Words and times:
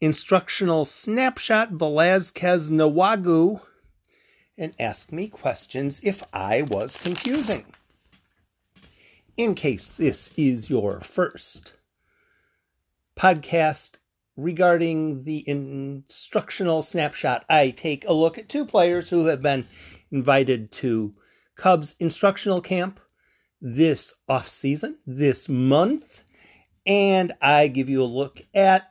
instructional 0.00 0.84
snapshot 0.84 1.70
Velazquez 1.72 2.70
Nwogu 2.70 3.60
and 4.56 4.74
ask 4.78 5.12
me 5.12 5.28
questions 5.28 6.00
if 6.02 6.22
I 6.32 6.62
was 6.62 6.96
confusing. 6.96 7.64
In 9.36 9.54
case 9.54 9.90
this 9.90 10.30
is 10.36 10.68
your 10.68 11.00
first 11.00 11.74
podcast 13.16 13.96
regarding 14.36 15.24
the 15.24 15.46
instructional 15.48 16.82
snapshot, 16.82 17.44
I 17.48 17.70
take 17.70 18.06
a 18.06 18.12
look 18.12 18.38
at 18.38 18.48
two 18.48 18.64
players 18.64 19.10
who 19.10 19.26
have 19.26 19.42
been 19.42 19.66
invited 20.10 20.72
to 20.72 21.12
Cubs 21.56 21.94
instructional 21.98 22.60
camp 22.60 23.00
this 23.60 24.14
off 24.28 24.48
season, 24.48 24.98
this 25.06 25.48
month, 25.48 26.22
and 26.86 27.32
I 27.42 27.68
give 27.68 27.90
you 27.90 28.02
a 28.02 28.04
look 28.04 28.40
at 28.54 28.89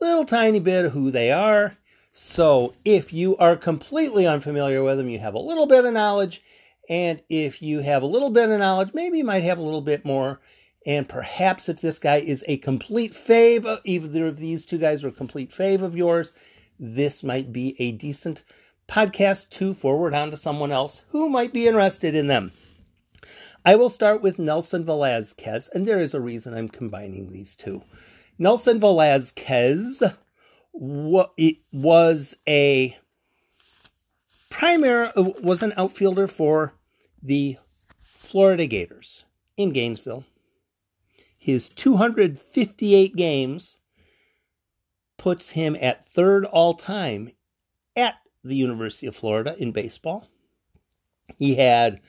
little 0.00 0.24
tiny 0.24 0.60
bit 0.60 0.86
of 0.86 0.92
who 0.92 1.10
they 1.10 1.30
are. 1.30 1.76
So 2.12 2.74
if 2.84 3.12
you 3.12 3.36
are 3.36 3.56
completely 3.56 4.26
unfamiliar 4.26 4.82
with 4.82 4.98
them, 4.98 5.08
you 5.08 5.18
have 5.18 5.34
a 5.34 5.38
little 5.38 5.66
bit 5.66 5.84
of 5.84 5.92
knowledge. 5.92 6.42
And 6.88 7.22
if 7.28 7.62
you 7.62 7.80
have 7.80 8.02
a 8.02 8.06
little 8.06 8.30
bit 8.30 8.48
of 8.48 8.58
knowledge, 8.58 8.94
maybe 8.94 9.18
you 9.18 9.24
might 9.24 9.44
have 9.44 9.58
a 9.58 9.62
little 9.62 9.80
bit 9.80 10.04
more. 10.04 10.40
And 10.86 11.08
perhaps 11.08 11.68
if 11.68 11.80
this 11.80 11.98
guy 11.98 12.16
is 12.16 12.44
a 12.48 12.56
complete 12.56 13.12
fave, 13.12 13.80
either 13.84 14.26
of 14.26 14.38
these 14.38 14.64
two 14.64 14.78
guys 14.78 15.04
are 15.04 15.08
a 15.08 15.12
complete 15.12 15.50
fave 15.50 15.82
of 15.82 15.96
yours, 15.96 16.32
this 16.78 17.22
might 17.22 17.52
be 17.52 17.76
a 17.78 17.92
decent 17.92 18.42
podcast 18.88 19.50
to 19.50 19.74
forward 19.74 20.14
on 20.14 20.30
to 20.30 20.36
someone 20.36 20.72
else 20.72 21.04
who 21.10 21.28
might 21.28 21.52
be 21.52 21.68
interested 21.68 22.14
in 22.14 22.26
them. 22.26 22.50
I 23.64 23.76
will 23.76 23.90
start 23.90 24.22
with 24.22 24.38
Nelson 24.38 24.84
Velazquez, 24.84 25.68
and 25.74 25.84
there 25.84 26.00
is 26.00 26.14
a 26.14 26.20
reason 26.20 26.54
I'm 26.54 26.70
combining 26.70 27.30
these 27.30 27.54
two. 27.54 27.82
Nelson 28.40 28.80
Velazquez 28.80 30.02
was 30.72 32.34
a 32.48 32.96
primary 34.48 35.08
uh, 35.14 35.22
was 35.42 35.62
an 35.62 35.74
outfielder 35.76 36.26
for 36.26 36.72
the 37.22 37.58
Florida 38.00 38.66
Gators 38.66 39.26
in 39.58 39.72
Gainesville. 39.72 40.24
His 41.36 41.68
258 41.68 43.14
games 43.14 43.76
puts 45.18 45.50
him 45.50 45.76
at 45.78 46.06
third 46.06 46.46
all 46.46 46.72
time 46.72 47.30
at 47.94 48.14
the 48.42 48.56
University 48.56 49.06
of 49.06 49.14
Florida 49.14 49.54
in 49.58 49.72
baseball. 49.72 50.26
He 51.36 51.56
had 51.56 52.00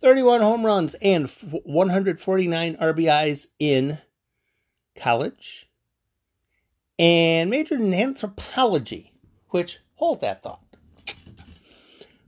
31 0.00 0.40
home 0.40 0.64
runs 0.64 0.94
and 0.94 1.28
149 1.28 2.76
RBIs 2.76 3.46
in 3.58 3.98
college 4.96 5.68
and 6.98 7.50
majored 7.50 7.80
in 7.80 7.94
anthropology, 7.94 9.12
which, 9.50 9.78
hold 9.94 10.20
that 10.22 10.42
thought. 10.42 10.62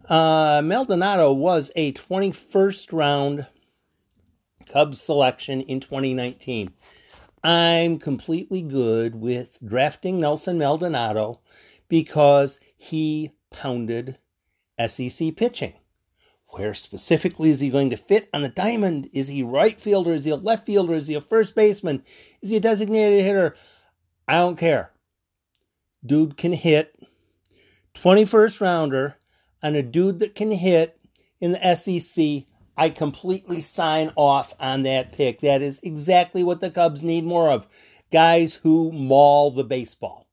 Uh, 0.09 0.63
Maldonado 0.65 1.33
was 1.33 1.71
a 1.77 1.93
21st 1.93 2.93
round 2.93 3.47
Cubs 4.67 5.01
selection 5.01 5.61
in 5.63 5.81
2019. 5.81 6.73
I'm 7.43 7.99
completely 7.99 8.63
good 8.63 9.15
with 9.15 9.59
drafting 9.65 10.19
Nelson 10.19 10.59
Maldonado 10.59 11.41
because 11.89 12.59
he 12.77 13.33
pounded 13.51 14.19
SEC 14.87 15.37
pitching. 15.37 15.75
Where 16.51 16.73
specifically 16.75 17.51
is 17.51 17.61
he 17.61 17.69
going 17.69 17.91
to 17.91 17.97
fit 17.97 18.29
on 18.33 18.43
the 18.43 18.49
diamond? 18.49 19.11
Is 19.13 19.29
he 19.29 19.43
right 19.43 19.81
fielder? 19.81 20.13
Is 20.13 20.25
he 20.25 20.31
a 20.31 20.37
left 20.37 20.67
fielder? 20.67 20.95
Is 20.95 21.07
he 21.07 21.15
a 21.15 21.21
first 21.21 21.55
baseman? 21.55 22.03
Is 22.41 22.51
he 22.51 22.57
a 22.57 22.61
designated 22.61 23.25
hitter? 23.25 23.55
I 24.27 24.37
don't 24.37 24.59
care. 24.59 24.93
Dude 26.05 26.37
can 26.37 26.53
hit 26.53 26.99
21st 27.95 28.61
rounder 28.61 29.17
on 29.63 29.75
a 29.75 29.83
dude 29.83 30.21
that 30.21 30.35
can 30.35 30.51
hit 30.53 31.05
in 31.41 31.53
the 31.53 31.75
SEC. 31.75 32.45
I 32.77 32.91
completely 32.91 33.61
sign 33.61 34.13
off 34.17 34.55
on 34.61 34.85
that 34.85 35.13
pick. 35.13 35.41
That 35.41 35.63
is 35.63 35.81
exactly 35.83 36.43
what 36.43 36.61
the 36.61 36.71
Cubs 36.71 37.03
need 37.03 37.25
more 37.25 37.51
of 37.51 37.67
guys 38.13 38.55
who 38.55 38.93
maul 38.93 39.51
the 39.51 39.65
baseball. 39.65 40.29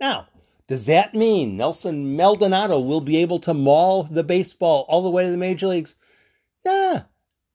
Now, 0.00 0.26
does 0.70 0.86
that 0.86 1.14
mean 1.14 1.56
Nelson 1.56 2.14
Maldonado 2.14 2.78
will 2.78 3.00
be 3.00 3.16
able 3.16 3.40
to 3.40 3.52
maul 3.52 4.04
the 4.04 4.22
baseball 4.22 4.86
all 4.88 5.02
the 5.02 5.10
way 5.10 5.24
to 5.24 5.30
the 5.32 5.36
major 5.36 5.66
leagues? 5.66 5.96
Nah, 6.64 7.00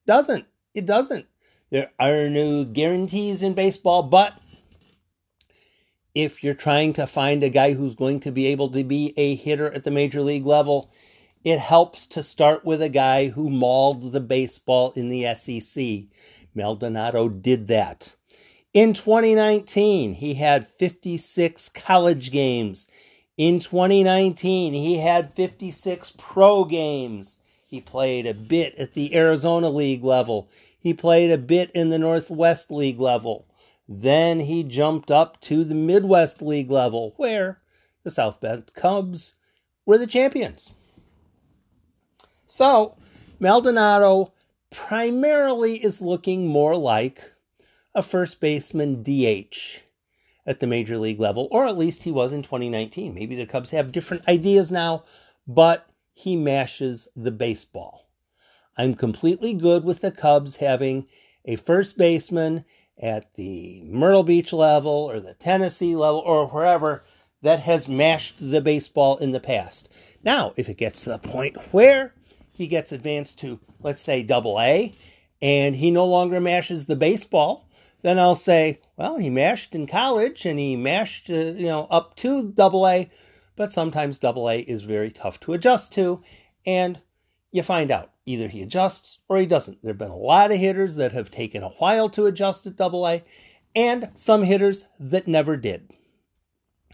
doesn't. 0.05 0.43
It 0.73 0.85
doesn't. 0.85 1.25
There 1.69 1.91
are 1.97 2.27
no 2.27 2.65
guarantees 2.65 3.41
in 3.41 3.53
baseball, 3.53 4.03
but 4.03 4.37
if 6.13 6.43
you're 6.43 6.53
trying 6.53 6.91
to 6.91 7.07
find 7.07 7.41
a 7.41 7.49
guy 7.49 7.71
who's 7.71 7.95
going 7.95 8.19
to 8.19 8.33
be 8.33 8.47
able 8.47 8.67
to 8.71 8.83
be 8.83 9.13
a 9.15 9.35
hitter 9.35 9.71
at 9.71 9.85
the 9.85 9.91
major 9.91 10.21
league 10.21 10.45
level, 10.45 10.91
it 11.45 11.59
helps 11.59 12.07
to 12.07 12.21
start 12.21 12.65
with 12.65 12.81
a 12.81 12.89
guy 12.89 13.29
who 13.29 13.49
mauled 13.49 14.11
the 14.11 14.19
baseball 14.19 14.91
in 14.97 15.07
the 15.07 15.33
SEC. 15.35 16.09
Maldonado 16.53 17.29
did 17.29 17.69
that. 17.69 18.13
In 18.73 18.93
2019, 18.93 20.15
he 20.15 20.33
had 20.33 20.67
56 20.67 21.69
college 21.69 22.29
games. 22.29 22.87
In 23.37 23.59
2019, 23.59 24.71
he 24.71 24.99
had 24.99 25.33
56 25.33 26.13
pro 26.17 26.63
games. 26.63 27.37
He 27.65 27.81
played 27.81 28.25
a 28.25 28.33
bit 28.33 28.75
at 28.75 28.93
the 28.93 29.13
Arizona 29.13 29.69
League 29.69 30.05
level. 30.05 30.47
He 30.79 30.93
played 30.93 31.31
a 31.31 31.37
bit 31.37 31.69
in 31.71 31.89
the 31.89 31.99
Northwest 31.99 32.71
League 32.71 32.99
level. 32.99 33.45
Then 33.89 34.39
he 34.39 34.63
jumped 34.63 35.11
up 35.11 35.41
to 35.41 35.65
the 35.65 35.75
Midwest 35.75 36.41
League 36.41 36.71
level, 36.71 37.13
where 37.17 37.59
the 38.03 38.11
South 38.11 38.39
Bend 38.39 38.71
Cubs 38.73 39.35
were 39.85 39.97
the 39.97 40.07
champions. 40.07 40.71
So, 42.45 42.95
Maldonado 43.39 44.31
primarily 44.71 45.83
is 45.83 45.99
looking 45.99 46.47
more 46.47 46.77
like 46.77 47.33
a 47.93 48.01
first 48.01 48.39
baseman 48.39 49.03
DH 49.03 49.81
at 50.45 50.59
the 50.59 50.67
major 50.67 50.97
league 50.97 51.19
level, 51.19 51.47
or 51.51 51.65
at 51.65 51.77
least 51.77 52.03
he 52.03 52.11
was 52.11 52.31
in 52.31 52.43
2019. 52.43 53.13
Maybe 53.13 53.35
the 53.35 53.45
Cubs 53.45 53.71
have 53.71 53.91
different 53.91 54.27
ideas 54.27 54.71
now, 54.71 55.03
but 55.47 55.89
he 56.13 56.35
mashes 56.35 57.07
the 57.15 57.31
baseball. 57.31 58.09
I'm 58.77 58.93
completely 58.93 59.53
good 59.53 59.83
with 59.83 60.01
the 60.01 60.11
Cubs 60.11 60.57
having 60.57 61.07
a 61.45 61.55
first 61.55 61.97
baseman 61.97 62.65
at 62.97 63.33
the 63.35 63.81
Myrtle 63.85 64.23
Beach 64.23 64.53
level 64.53 64.91
or 64.91 65.19
the 65.19 65.33
Tennessee 65.33 65.95
level 65.95 66.19
or 66.19 66.47
wherever 66.47 67.03
that 67.41 67.59
has 67.61 67.87
mashed 67.87 68.35
the 68.39 68.61
baseball 68.61 69.17
in 69.17 69.31
the 69.31 69.39
past. 69.39 69.89
Now, 70.23 70.53
if 70.57 70.69
it 70.69 70.77
gets 70.77 71.01
to 71.01 71.09
the 71.09 71.19
point 71.19 71.57
where 71.71 72.13
he 72.51 72.67
gets 72.67 72.91
advanced 72.91 73.39
to, 73.39 73.59
let's 73.81 74.01
say, 74.01 74.23
double 74.23 74.59
A, 74.59 74.93
and 75.41 75.75
he 75.75 75.91
no 75.91 76.05
longer 76.05 76.41
mashes 76.41 76.85
the 76.85 76.95
baseball, 76.95 77.69
then 78.05 78.19
I'll 78.19 78.35
say, 78.35 78.81
well, 78.97 79.17
he 79.17 79.31
mashed 79.31 79.73
in 79.73 79.87
college 79.87 80.45
and 80.45 80.59
he 80.59 80.75
mashed, 80.75 81.27
uh, 81.27 81.53
you 81.57 81.65
know, 81.65 81.87
up 81.89 82.15
to 82.17 82.51
double 82.51 82.87
A, 82.87 83.09
but 83.55 83.73
sometimes 83.73 84.19
double 84.19 84.47
A 84.47 84.59
is 84.59 84.83
very 84.83 85.09
tough 85.09 85.39
to 85.39 85.53
adjust 85.53 85.91
to, 85.93 86.21
and 86.67 86.99
you 87.51 87.63
find 87.63 87.89
out 87.89 88.11
either 88.23 88.47
he 88.47 88.61
adjusts 88.61 89.17
or 89.27 89.39
he 89.39 89.47
doesn't. 89.47 89.81
There 89.81 89.89
have 89.89 89.97
been 89.97 90.11
a 90.11 90.15
lot 90.15 90.51
of 90.51 90.59
hitters 90.59 90.93
that 90.97 91.13
have 91.13 91.31
taken 91.31 91.63
a 91.63 91.69
while 91.69 92.07
to 92.09 92.27
adjust 92.27 92.67
at 92.67 92.75
double 92.75 93.07
A, 93.07 93.23
and 93.75 94.11
some 94.13 94.43
hitters 94.43 94.85
that 94.99 95.27
never 95.27 95.57
did. 95.57 95.89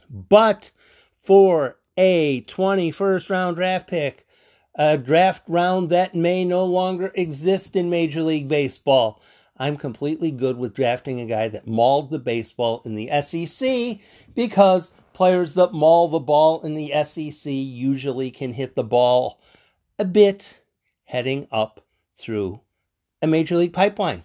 But 0.10 0.72
for 1.22 1.78
a 1.98 2.44
21st 2.44 3.30
round 3.30 3.58
draft 3.58 3.90
pick, 3.90 4.26
a 4.76 4.98
draft 4.98 5.44
round 5.50 5.90
that 5.90 6.16
may 6.16 6.46
no 6.46 6.64
longer 6.64 7.12
exist 7.16 7.76
in 7.76 7.90
Major 7.90 8.24
League 8.24 8.48
Baseball, 8.48 9.22
I'm 9.62 9.78
completely 9.78 10.32
good 10.32 10.58
with 10.58 10.74
drafting 10.74 11.22
a 11.22 11.28
guy 11.28 11.48
that 11.50 11.68
mauled 11.68 12.10
the 12.10 12.18
baseball 12.18 12.82
in 12.84 12.96
the 12.96 13.12
SEC 13.22 14.00
because 14.34 14.92
players 15.14 15.54
that 15.54 15.72
maul 15.72 16.08
the 16.08 16.20
ball 16.20 16.62
in 16.62 16.74
the 16.74 16.92
SEC 17.06 17.44
usually 17.46 18.32
can 18.32 18.54
hit 18.54 18.74
the 18.74 18.84
ball 18.84 19.40
a 20.00 20.06
bit 20.06 20.62
heading 21.04 21.48
up 21.52 21.86
through 22.16 22.60
a 23.22 23.28
major 23.28 23.56
league 23.56 23.72
pipeline. 23.72 24.24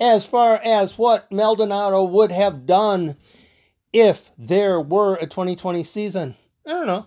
As 0.00 0.26
far 0.26 0.56
as 0.56 0.98
what 0.98 1.30
Maldonado 1.30 2.02
would 2.02 2.32
have 2.32 2.66
done 2.66 3.14
if 3.92 4.32
there 4.36 4.80
were 4.80 5.14
a 5.14 5.28
2020 5.28 5.84
season, 5.84 6.34
I 6.66 6.70
don't 6.70 6.86
know. 6.88 7.06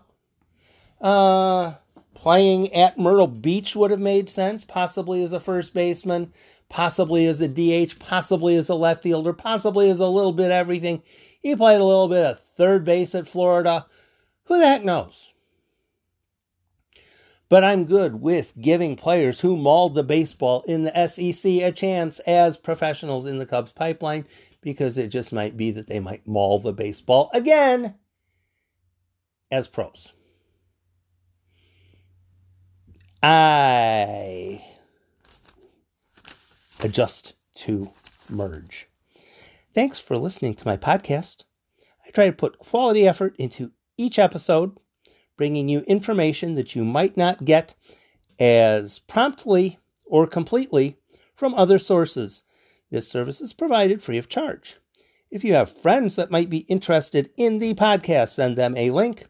Uh, 1.02 1.74
playing 2.14 2.74
at 2.74 2.98
Myrtle 2.98 3.28
Beach 3.28 3.76
would 3.76 3.92
have 3.92 4.00
made 4.00 4.30
sense, 4.30 4.64
possibly 4.64 5.22
as 5.26 5.34
a 5.34 5.42
first 5.42 5.74
baseman, 5.74 6.32
possibly 6.70 7.26
as 7.26 7.42
a 7.42 7.48
DH, 7.48 8.00
possibly 8.00 8.56
as 8.56 8.70
a 8.70 8.76
left 8.76 9.04
fielder, 9.04 9.34
possibly 9.34 9.90
as 9.90 10.00
a 10.00 10.08
little 10.08 10.32
bit 10.32 10.52
everything. 10.52 11.04
He 11.40 11.56
played 11.56 11.82
a 11.82 11.86
little 11.86 12.08
bit 12.08 12.26
of 12.26 12.40
third 12.40 12.86
base 12.86 13.16
at 13.16 13.28
Florida. 13.28 13.88
Who 14.46 14.58
the 14.58 14.68
heck 14.68 14.84
knows? 14.84 15.32
But 17.50 17.64
I'm 17.64 17.86
good 17.86 18.22
with 18.22 18.54
giving 18.62 18.96
players 18.96 19.40
who 19.40 19.58
mauled 19.58 19.96
the 19.96 20.04
baseball 20.04 20.62
in 20.68 20.84
the 20.84 21.08
SEC 21.08 21.46
a 21.46 21.72
chance 21.72 22.20
as 22.20 22.58
professionals 22.58 23.26
in 23.26 23.40
the 23.40 23.46
Cubs 23.48 23.74
pipeline 23.74 24.28
because 24.62 24.98
it 24.98 25.08
just 25.08 25.34
might 25.34 25.58
be 25.58 25.72
that 25.72 25.88
they 25.88 26.00
might 26.00 26.28
maul 26.28 26.60
the 26.60 26.74
baseball 26.74 27.32
again 27.34 27.96
as 29.50 29.68
pros. 29.68 30.14
I 33.24 34.64
adjust 36.82 37.34
to 37.56 37.92
merge. 38.30 38.88
Thanks 39.74 40.00
for 40.00 40.18
listening 40.18 40.56
to 40.56 40.68
my 40.68 40.78
podcast. 40.78 41.44
I 42.06 42.12
try 42.12 42.28
to 42.28 42.34
put 42.34 42.60
quality 42.60 43.08
effort 43.08 43.36
into 43.38 43.72
each 43.98 44.18
episode 44.18 44.78
bringing 45.38 45.70
you 45.70 45.80
information 45.82 46.56
that 46.56 46.76
you 46.76 46.84
might 46.84 47.16
not 47.16 47.46
get 47.46 47.74
as 48.40 49.00
promptly 49.00 49.80
or 50.06 50.28
completely 50.28 50.98
from 51.36 51.54
other 51.54 51.80
sources. 51.80 52.44
This 52.92 53.08
service 53.08 53.40
is 53.40 53.54
provided 53.54 54.04
free 54.04 54.18
of 54.18 54.28
charge. 54.28 54.78
If 55.32 55.44
you 55.44 55.54
have 55.54 55.72
friends 55.72 56.16
that 56.16 56.32
might 56.32 56.50
be 56.50 56.60
interested 56.68 57.30
in 57.38 57.60
the 57.60 57.74
podcast, 57.76 58.30
send 58.30 58.58
them 58.58 58.76
a 58.76 58.92
link 58.92 59.28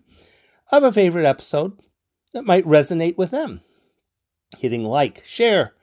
of 0.72 0.84
a 0.84 0.92
favorite 0.92 1.26
episode 1.26 1.78
that 2.34 2.46
might 2.46 2.66
resonate 2.66 3.18
with 3.18 3.32
them. 3.32 3.62
Hitting 4.58 4.86
like, 4.86 5.24
share, 5.26 5.74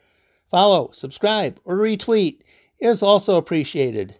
follow, 0.49 0.91
subscribe, 0.91 1.59
or 1.65 1.77
retweet 1.77 2.41
is 2.79 3.01
also 3.01 3.37
appreciated. 3.37 4.19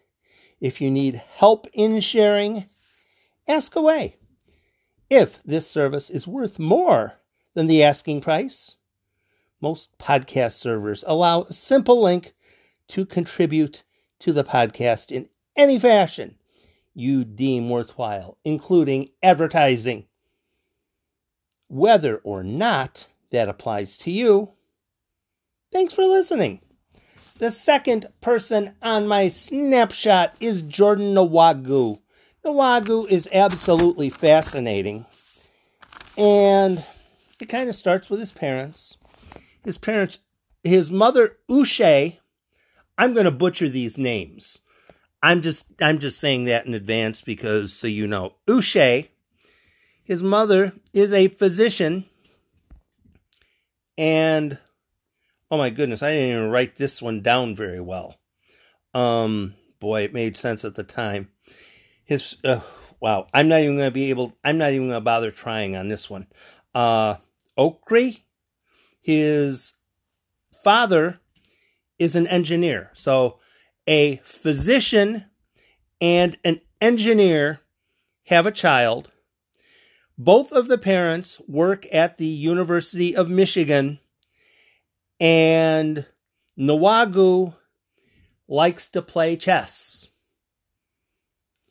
If 0.60 0.82
you 0.82 0.90
need 0.90 1.16
help 1.16 1.68
in 1.74 2.00
sharing, 2.02 2.68
ask 3.48 3.76
away. 3.76 4.18
If 5.10 5.42
this 5.44 5.70
service 5.70 6.10
is 6.10 6.28
worth 6.28 6.60
more 6.60 7.14
than 7.54 7.68
the 7.68 7.84
asking 7.84 8.22
price, 8.22 8.76
most 9.62 9.98
podcast 9.98 10.54
servers 10.54 11.04
allow 11.08 11.44
a 11.44 11.54
simple 11.54 12.02
link 12.02 12.34
to 12.90 13.06
contribute 13.06 13.84
to 14.20 14.34
the 14.34 14.44
podcast 14.44 15.12
in 15.12 15.30
any 15.56 15.80
fashion 15.80 16.38
you 16.94 17.24
deem 17.24 17.70
worthwhile, 17.70 18.38
including 18.44 19.10
advertising. 19.22 20.08
Whether 21.68 22.18
or 22.18 22.44
not 22.44 23.08
that 23.30 23.50
applies 23.50 23.98
to 23.98 24.12
you, 24.12 24.54
thanks 25.72 25.94
for 25.94 26.06
listening. 26.06 26.62
The 27.40 27.52
second 27.52 28.08
person 28.22 28.74
on 28.82 29.08
my 29.08 29.28
snapshot 29.28 30.36
is 30.40 30.64
Jordan 30.64 31.14
Nwogu. 31.14 32.00
Nwogu 32.44 33.08
is 33.08 33.30
absolutely 33.32 34.10
fascinating. 34.10 35.06
And 36.18 36.84
it 37.40 37.48
kind 37.48 37.70
of 37.70 37.76
starts 37.76 38.10
with 38.10 38.20
his 38.20 38.32
parents. 38.32 38.98
His 39.64 39.78
parents, 39.78 40.20
his 40.64 40.90
mother, 40.90 41.38
Uche, 41.50 42.18
I'm 42.98 43.14
going 43.14 43.26
to 43.26 43.32
butcher 43.32 43.70
these 43.70 43.98
names. 43.98 44.60
I'm 45.22 45.42
just 45.42 45.66
I'm 45.82 46.00
just 46.00 46.20
saying 46.20 46.46
that 46.46 46.66
in 46.66 46.74
advance 46.74 47.22
because 47.22 47.74
so 47.74 47.88
you 47.88 48.08
know. 48.08 48.36
Uche, 48.48 49.10
his 50.04 50.24
mother 50.24 50.74
is 50.94 51.12
a 51.12 51.28
physician 51.28 52.06
and 53.98 54.58
oh 55.50 55.58
my 55.58 55.70
goodness, 55.70 56.04
I 56.04 56.14
didn't 56.14 56.38
even 56.38 56.50
write 56.52 56.76
this 56.76 57.02
one 57.02 57.22
down 57.22 57.56
very 57.56 57.82
well. 57.82 58.16
Um 58.94 59.56
boy, 59.80 60.04
it 60.04 60.14
made 60.14 60.38
sense 60.38 60.66
at 60.66 60.76
the 60.76 60.84
time. 60.84 61.30
His 62.04 62.38
uh, 62.44 62.62
wow 63.00 63.28
i'm 63.34 63.48
not 63.48 63.60
even 63.60 63.76
going 63.76 63.88
to 63.88 63.94
be 63.94 64.10
able 64.10 64.36
i'm 64.44 64.58
not 64.58 64.72
even 64.72 64.88
going 64.88 64.98
to 64.98 65.02
bother 65.02 65.32
trying 65.32 65.76
on 65.76 65.88
this 65.88 66.10
one. 66.10 66.28
Uh 66.74 67.16
Okri, 67.58 68.22
his 69.02 69.76
father 70.64 71.20
is 71.98 72.16
an 72.16 72.28
engineer. 72.28 72.92
So 72.94 73.40
a 73.88 74.18
physician 74.18 75.26
and 76.00 76.38
an 76.44 76.62
engineer 76.80 77.62
have 78.26 78.46
a 78.46 78.52
child. 78.52 79.12
Both 80.18 80.52
of 80.52 80.68
the 80.68 80.78
parents 80.78 81.42
work 81.48 81.86
at 81.92 82.18
the 82.18 82.26
university 82.26 83.16
of 83.16 83.30
michigan 83.30 84.00
and 85.20 86.06
Nwogu 86.58 87.56
likes 88.48 88.90
to 88.90 89.02
play 89.02 89.36
chess 89.36 90.08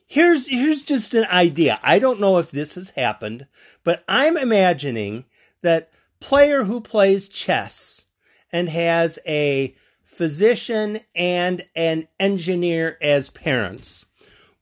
here's 0.07 0.47
here's 0.47 0.83
just 0.83 1.15
an 1.15 1.27
idea. 1.27 1.79
I 1.83 1.99
don't 1.99 2.21
know 2.21 2.39
if 2.39 2.51
this 2.51 2.77
has 2.77 2.91
happened, 2.91 3.47
but 3.85 4.03
I'm 4.09 4.37
imagining 4.37 5.25
that 5.63 5.91
player 6.21 6.65
who 6.65 6.81
plays 6.81 7.29
chess 7.29 8.05
and 8.53 8.69
has 8.69 9.19
a 9.27 9.75
physician 10.05 11.01
and 11.15 11.67
an 11.75 12.09
engineer 12.19 12.97
as 13.03 13.29
parents 13.29 14.07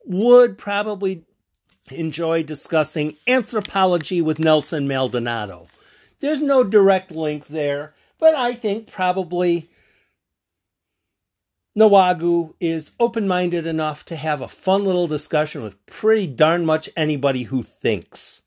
would 0.05 0.59
probably 0.59 1.25
enjoy 1.91 2.43
discussing 2.43 3.17
anthropology 3.29 4.21
with 4.21 4.39
Nelson 4.39 4.89
Maldonado. 4.89 5.69
There's 6.21 6.41
no 6.41 6.65
direct 6.65 7.11
link 7.11 7.47
there, 7.49 7.95
but 8.25 8.35
I 8.35 8.55
think 8.55 8.91
probably 8.91 9.69
Nwogu 11.79 12.55
is 12.59 12.93
open 12.99 13.29
minded 13.29 13.67
enough 13.67 14.03
to 14.06 14.17
have 14.17 14.41
a 14.41 14.49
fun 14.49 14.87
little 14.87 15.06
discussion 15.06 15.62
with 15.62 15.85
pretty 15.85 16.26
darn 16.26 16.65
much 16.65 16.88
anybody 16.97 17.43
who 17.43 17.62
thinks. 17.62 18.41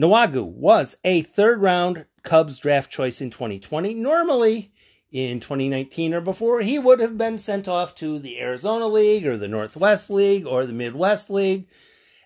Nwogu 0.00 0.44
was 0.46 0.96
a 1.04 1.20
third 1.20 1.60
round 1.60 2.06
Cubs 2.22 2.58
draft 2.58 2.90
choice 2.90 3.20
in 3.20 3.28
2020. 3.28 3.92
Normally, 3.92 4.72
in 5.12 5.40
2019 5.40 6.14
or 6.14 6.22
before, 6.22 6.62
he 6.62 6.78
would 6.78 7.00
have 7.00 7.18
been 7.18 7.38
sent 7.38 7.68
off 7.68 7.94
to 7.96 8.18
the 8.18 8.40
Arizona 8.40 8.88
League 8.88 9.26
or 9.26 9.36
the 9.36 9.46
Northwest 9.46 10.08
League 10.08 10.46
or 10.46 10.64
the 10.64 10.72
Midwest 10.72 11.28
League, 11.28 11.68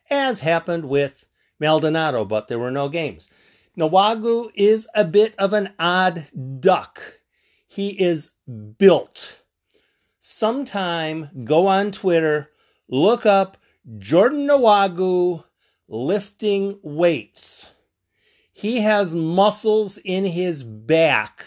as 0.08 0.38
happened 0.38 0.84
with 0.84 1.26
Maldonado, 1.58 2.25
but 2.25 2.46
there 2.46 2.61
were 2.61 2.70
no 2.70 2.88
games. 2.88 3.28
Nwogu 3.79 4.50
is 4.55 4.89
a 4.94 5.05
bit 5.05 5.34
of 5.39 5.53
an 5.53 5.72
odd 5.79 6.27
duck. 6.60 7.20
He 7.67 7.91
is 7.91 8.32
built 8.79 9.41
sometime 10.41 11.29
go 11.44 11.67
on 11.67 11.93
Twitter, 11.93 12.50
look 12.89 13.27
up 13.27 13.56
Jordan 13.98 14.46
Nwogu 14.46 15.44
lifting 15.89 16.79
weights. 16.82 17.67
He 18.53 18.81
has 18.81 19.15
muscles 19.15 19.98
in 19.98 20.24
his 20.24 20.62
back. 20.62 21.44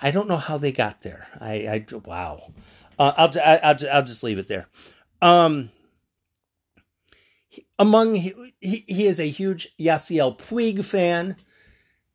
I 0.00 0.10
don't 0.10 0.28
know 0.28 0.36
how 0.36 0.58
they 0.58 0.72
got 0.72 1.02
there. 1.02 1.28
I, 1.40 1.52
I 1.52 1.86
wow. 2.04 2.52
Uh, 2.98 3.12
I'll, 3.16 3.30
I'll, 3.44 3.88
I'll 3.92 4.04
just 4.04 4.22
leave 4.22 4.38
it 4.38 4.48
there. 4.48 4.66
Um, 5.20 5.70
among 7.78 8.14
he, 8.14 8.34
he 8.60 9.06
is 9.06 9.18
a 9.18 9.28
huge 9.28 9.74
Yasiel 9.78 10.38
Puig 10.38 10.84
fan 10.84 11.36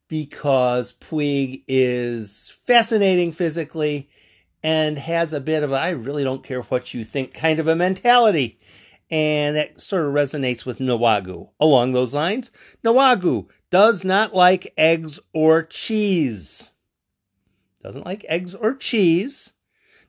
because 0.08 0.94
Puig 0.94 1.64
is 1.68 2.54
fascinating 2.66 3.32
physically 3.32 4.10
and 4.64 4.98
has 4.98 5.34
a 5.34 5.40
bit 5.40 5.64
of 5.64 5.72
a, 5.72 5.76
I 5.76 5.90
really 5.90 6.24
don't 6.24 6.44
care 6.44 6.62
what 6.62 6.94
you 6.94 7.04
think 7.04 7.34
kind 7.34 7.60
of 7.60 7.68
a 7.68 7.76
mentality. 7.76 8.60
And 9.10 9.56
that 9.56 9.80
sort 9.80 10.06
of 10.06 10.14
resonates 10.14 10.66
with 10.66 10.80
Nwogu. 10.80 11.50
Along 11.60 11.94
those 11.94 12.14
lines, 12.14 12.52
Nwogu 12.84 13.48
does 13.70 14.04
not 14.04 14.34
like 14.34 14.74
eggs 14.78 15.20
or 15.34 15.64
cheese. 15.64 16.70
Doesn't 17.82 18.06
like 18.06 18.26
eggs 18.28 18.54
or 18.56 18.76
cheese. 18.76 19.54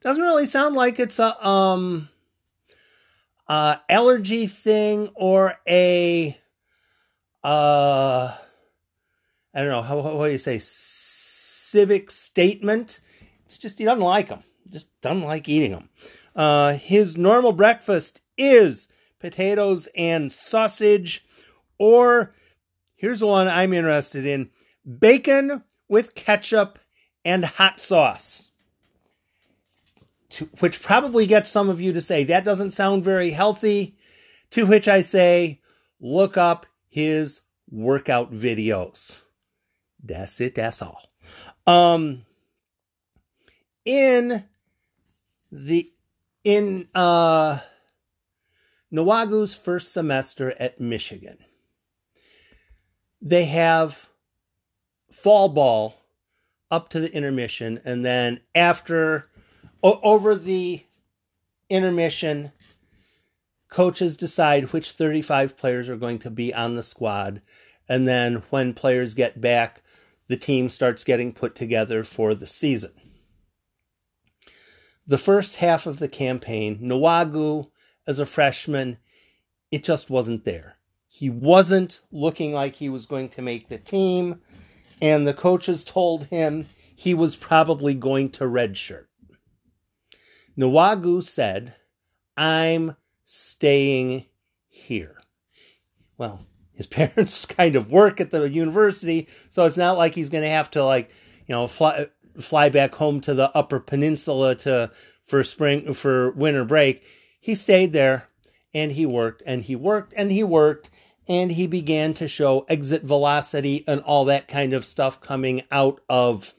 Doesn't 0.01 0.23
really 0.23 0.47
sound 0.47 0.75
like 0.75 0.99
it's 0.99 1.19
a 1.19 1.47
um 1.47 2.09
uh 3.49 3.77
allergy 3.89 4.47
thing 4.47 5.11
or 5.15 5.55
a 5.69 6.39
uh 7.43 8.35
I 9.55 9.61
don't 9.61 9.71
know 9.71 9.83
how 9.83 10.01
what 10.01 10.27
do 10.27 10.33
you 10.33 10.39
say 10.39 10.59
civic 10.61 12.11
statement. 12.11 13.01
It's 13.45 13.59
just 13.59 13.79
he 13.79 13.85
doesn't 13.85 14.03
like 14.03 14.29
them. 14.29 14.43
Just 14.71 14.89
doesn't 15.01 15.23
like 15.23 15.49
eating 15.49 15.73
them. 15.73 15.89
Uh, 16.37 16.75
his 16.75 17.17
normal 17.17 17.53
breakfast 17.53 18.21
is 18.37 18.89
potatoes 19.19 19.89
and 19.97 20.31
sausage, 20.31 21.25
or 21.79 22.35
here's 22.95 23.21
the 23.21 23.27
one 23.27 23.49
I'm 23.49 23.73
interested 23.73 24.27
in: 24.27 24.51
bacon 24.99 25.65
with 25.89 26.15
ketchup 26.15 26.79
and 27.25 27.45
hot 27.45 27.81
sauce. 27.81 28.48
Which 30.61 30.83
probably 30.83 31.27
gets 31.27 31.51
some 31.51 31.69
of 31.69 31.81
you 31.81 31.93
to 31.93 32.01
say 32.01 32.25
that 32.25 32.45
doesn't 32.45 32.73
sound 32.73 33.05
very 33.05 33.31
healthy. 33.31 33.97
To 34.53 34.65
which 34.65 34.89
I 34.89 35.03
say, 35.03 35.61
look 36.01 36.37
up 36.37 36.67
his 36.89 37.43
workout 37.71 38.33
videos. 38.33 39.21
That's 40.03 40.41
it, 40.41 40.55
that's 40.55 40.81
all. 40.81 41.11
Um, 41.67 42.25
in 43.85 44.45
the, 45.53 45.93
in, 46.45 46.89
uh, 46.95 47.59
Nwogu's 48.93 49.55
first 49.55 49.93
semester 49.93 50.55
at 50.59 50.81
Michigan, 50.81 51.39
they 53.21 53.45
have 53.45 54.09
fall 55.11 55.51
ball 55.51 55.97
up 56.71 56.89
to 56.91 57.01
the 57.01 57.13
intermission, 57.13 57.81
and 57.85 58.05
then 58.05 58.41
after, 58.55 59.27
o- 59.83 60.01
over 60.03 60.35
the 60.35 60.85
intermission, 61.69 62.53
coaches 63.69 64.17
decide 64.17 64.73
which 64.73 64.93
35 64.93 65.57
players 65.57 65.89
are 65.89 65.97
going 65.97 66.19
to 66.21 66.31
be 66.31 66.53
on 66.53 66.75
the 66.75 66.83
squad. 66.83 67.41
And 67.89 68.07
then 68.07 68.43
when 68.51 68.75
players 68.75 69.15
get 69.15 69.41
back, 69.41 69.83
the 70.29 70.37
team 70.37 70.69
starts 70.71 71.05
getting 71.05 71.33
put 71.33 71.55
together 71.55 72.05
for 72.05 72.35
the 72.35 72.47
season. 72.47 72.93
The 75.07 75.19
first 75.19 75.57
half 75.57 75.87
of 75.87 75.99
the 75.99 76.09
campaign, 76.09 76.81
Nwogu, 76.83 77.71
as 78.07 78.19
a 78.19 78.27
freshman, 78.27 78.99
it 79.71 79.83
just 79.83 80.11
wasn't 80.11 80.45
there. 80.45 80.77
He 81.09 81.31
wasn't 81.31 82.01
looking 82.13 82.53
like 82.53 82.77
he 82.77 82.91
was 82.91 83.07
going 83.07 83.31
to 83.31 83.43
make 83.43 83.69
the 83.69 83.79
team, 83.79 84.43
and 85.01 85.27
the 85.27 85.33
coaches 85.33 85.83
told 85.85 86.25
him 86.25 86.67
he 86.95 87.15
was 87.15 87.37
probably 87.37 87.95
going 87.95 88.31
to 88.33 88.45
redshirt. 88.45 89.08
Nwogu 90.59 91.23
said, 91.23 91.75
I'm 92.37 92.97
staying 93.25 94.27
here. 94.67 95.21
Well, 96.17 96.41
his 96.73 96.87
parents 96.89 97.47
kind 97.47 97.77
of 97.77 97.91
work 97.91 98.21
at 98.21 98.31
the 98.31 98.51
university, 98.51 99.29
so 99.49 99.65
it's 99.65 99.77
not 99.77 99.97
like 99.97 100.15
he's 100.15 100.31
going 100.31 100.45
to 100.45 100.51
have 100.51 100.71
to 100.73 100.85
like, 100.85 101.11
you 101.47 101.55
know, 101.55 101.67
fly 101.69 102.09
fly 102.41 102.69
back 102.69 102.95
home 102.95 103.21
to 103.21 103.35
the 103.35 103.51
Upper 103.57 103.81
Peninsula 103.81 104.55
to 104.55 104.91
for 105.25 105.43
spring 105.45 105.93
for 105.95 106.31
winter 106.31 106.65
break. 106.65 107.03
He 107.41 107.55
stayed 107.55 107.93
there 107.93 108.27
and 108.73 108.93
he 108.93 109.07
worked 109.07 109.43
and 109.47 109.63
he 109.63 109.77
worked 109.77 110.15
and 110.17 110.31
he 110.31 110.45
worked 110.45 110.91
and 111.27 111.53
he 111.53 111.67
began 111.67 112.15
to 112.15 112.27
show 112.27 112.65
exit 112.69 113.03
velocity 113.03 113.85
and 113.87 114.01
all 114.03 114.25
that 114.25 114.49
kind 114.49 114.73
of 114.73 114.85
stuff 114.85 115.21
coming 115.21 115.63
out 115.71 116.01
of 116.09 116.55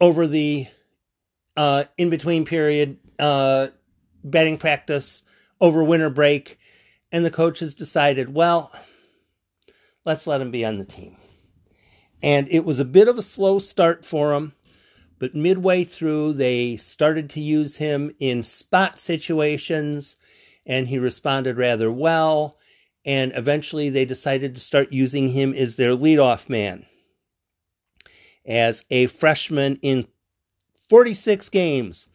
over 0.00 0.26
the 0.26 0.66
uh, 1.56 1.84
in 1.96 2.10
between 2.10 2.44
period 2.44 2.98
uh, 3.18 3.68
batting 4.22 4.58
practice 4.58 5.24
over 5.60 5.82
winter 5.82 6.10
break, 6.10 6.58
and 7.10 7.24
the 7.24 7.30
coaches 7.30 7.74
decided, 7.74 8.32
well, 8.32 8.70
let's 10.04 10.26
let 10.26 10.40
him 10.40 10.50
be 10.50 10.64
on 10.64 10.78
the 10.78 10.84
team. 10.84 11.16
And 12.22 12.48
it 12.48 12.64
was 12.64 12.78
a 12.78 12.84
bit 12.84 13.08
of 13.08 13.18
a 13.18 13.22
slow 13.22 13.58
start 13.58 14.04
for 14.04 14.34
him, 14.34 14.54
but 15.18 15.34
midway 15.34 15.84
through, 15.84 16.34
they 16.34 16.76
started 16.76 17.28
to 17.30 17.40
use 17.40 17.76
him 17.76 18.14
in 18.18 18.44
spot 18.44 18.98
situations, 18.98 20.16
and 20.64 20.88
he 20.88 20.98
responded 20.98 21.56
rather 21.56 21.90
well. 21.90 22.56
And 23.04 23.32
eventually, 23.34 23.88
they 23.88 24.04
decided 24.04 24.54
to 24.54 24.60
start 24.60 24.92
using 24.92 25.30
him 25.30 25.54
as 25.54 25.76
their 25.76 25.92
leadoff 25.92 26.48
man. 26.48 26.86
As 28.48 28.84
a 28.90 29.06
freshman 29.06 29.78
in 29.82 30.08
46 30.88 31.50
games, 31.50 32.08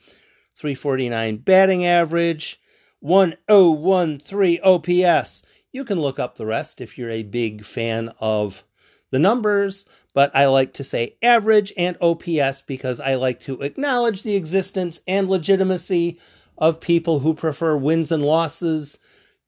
349 0.57 1.37
batting 1.37 1.85
average, 1.85 2.59
1013 3.01 4.59
OPS. 4.63 5.43
You 5.71 5.85
can 5.85 6.01
look 6.01 6.17
up 6.19 6.35
the 6.35 6.45
rest 6.45 6.81
if 6.81 6.97
you're 6.97 7.09
a 7.09 7.23
big 7.23 7.63
fan 7.63 8.11
of 8.19 8.63
the 9.11 9.19
numbers, 9.19 9.85
but 10.13 10.35
I 10.35 10.47
like 10.47 10.73
to 10.73 10.83
say 10.83 11.17
average 11.21 11.71
and 11.77 11.97
OPS 12.01 12.61
because 12.61 12.99
I 12.99 13.15
like 13.15 13.39
to 13.41 13.61
acknowledge 13.61 14.23
the 14.23 14.35
existence 14.35 15.01
and 15.07 15.29
legitimacy 15.29 16.19
of 16.57 16.79
people 16.79 17.19
who 17.19 17.35
prefer 17.35 17.77
wins 17.77 18.11
and 18.11 18.23
losses 18.23 18.97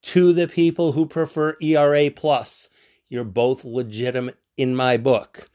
to 0.02 0.32
the 0.32 0.46
people 0.46 0.92
who 0.92 1.06
prefer 1.06 1.56
ERA 1.60 2.10
plus. 2.10 2.68
You're 3.08 3.24
both 3.24 3.64
legitimate 3.64 4.38
in 4.56 4.76
my 4.76 4.96
book. 4.96 5.50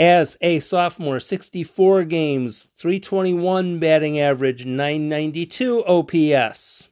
As 0.00 0.38
a 0.40 0.60
sophomore, 0.60 1.20
64 1.20 2.04
games, 2.04 2.68
321 2.78 3.78
batting 3.78 4.18
average, 4.18 4.64
992 4.64 5.84
OPS. 5.84 6.88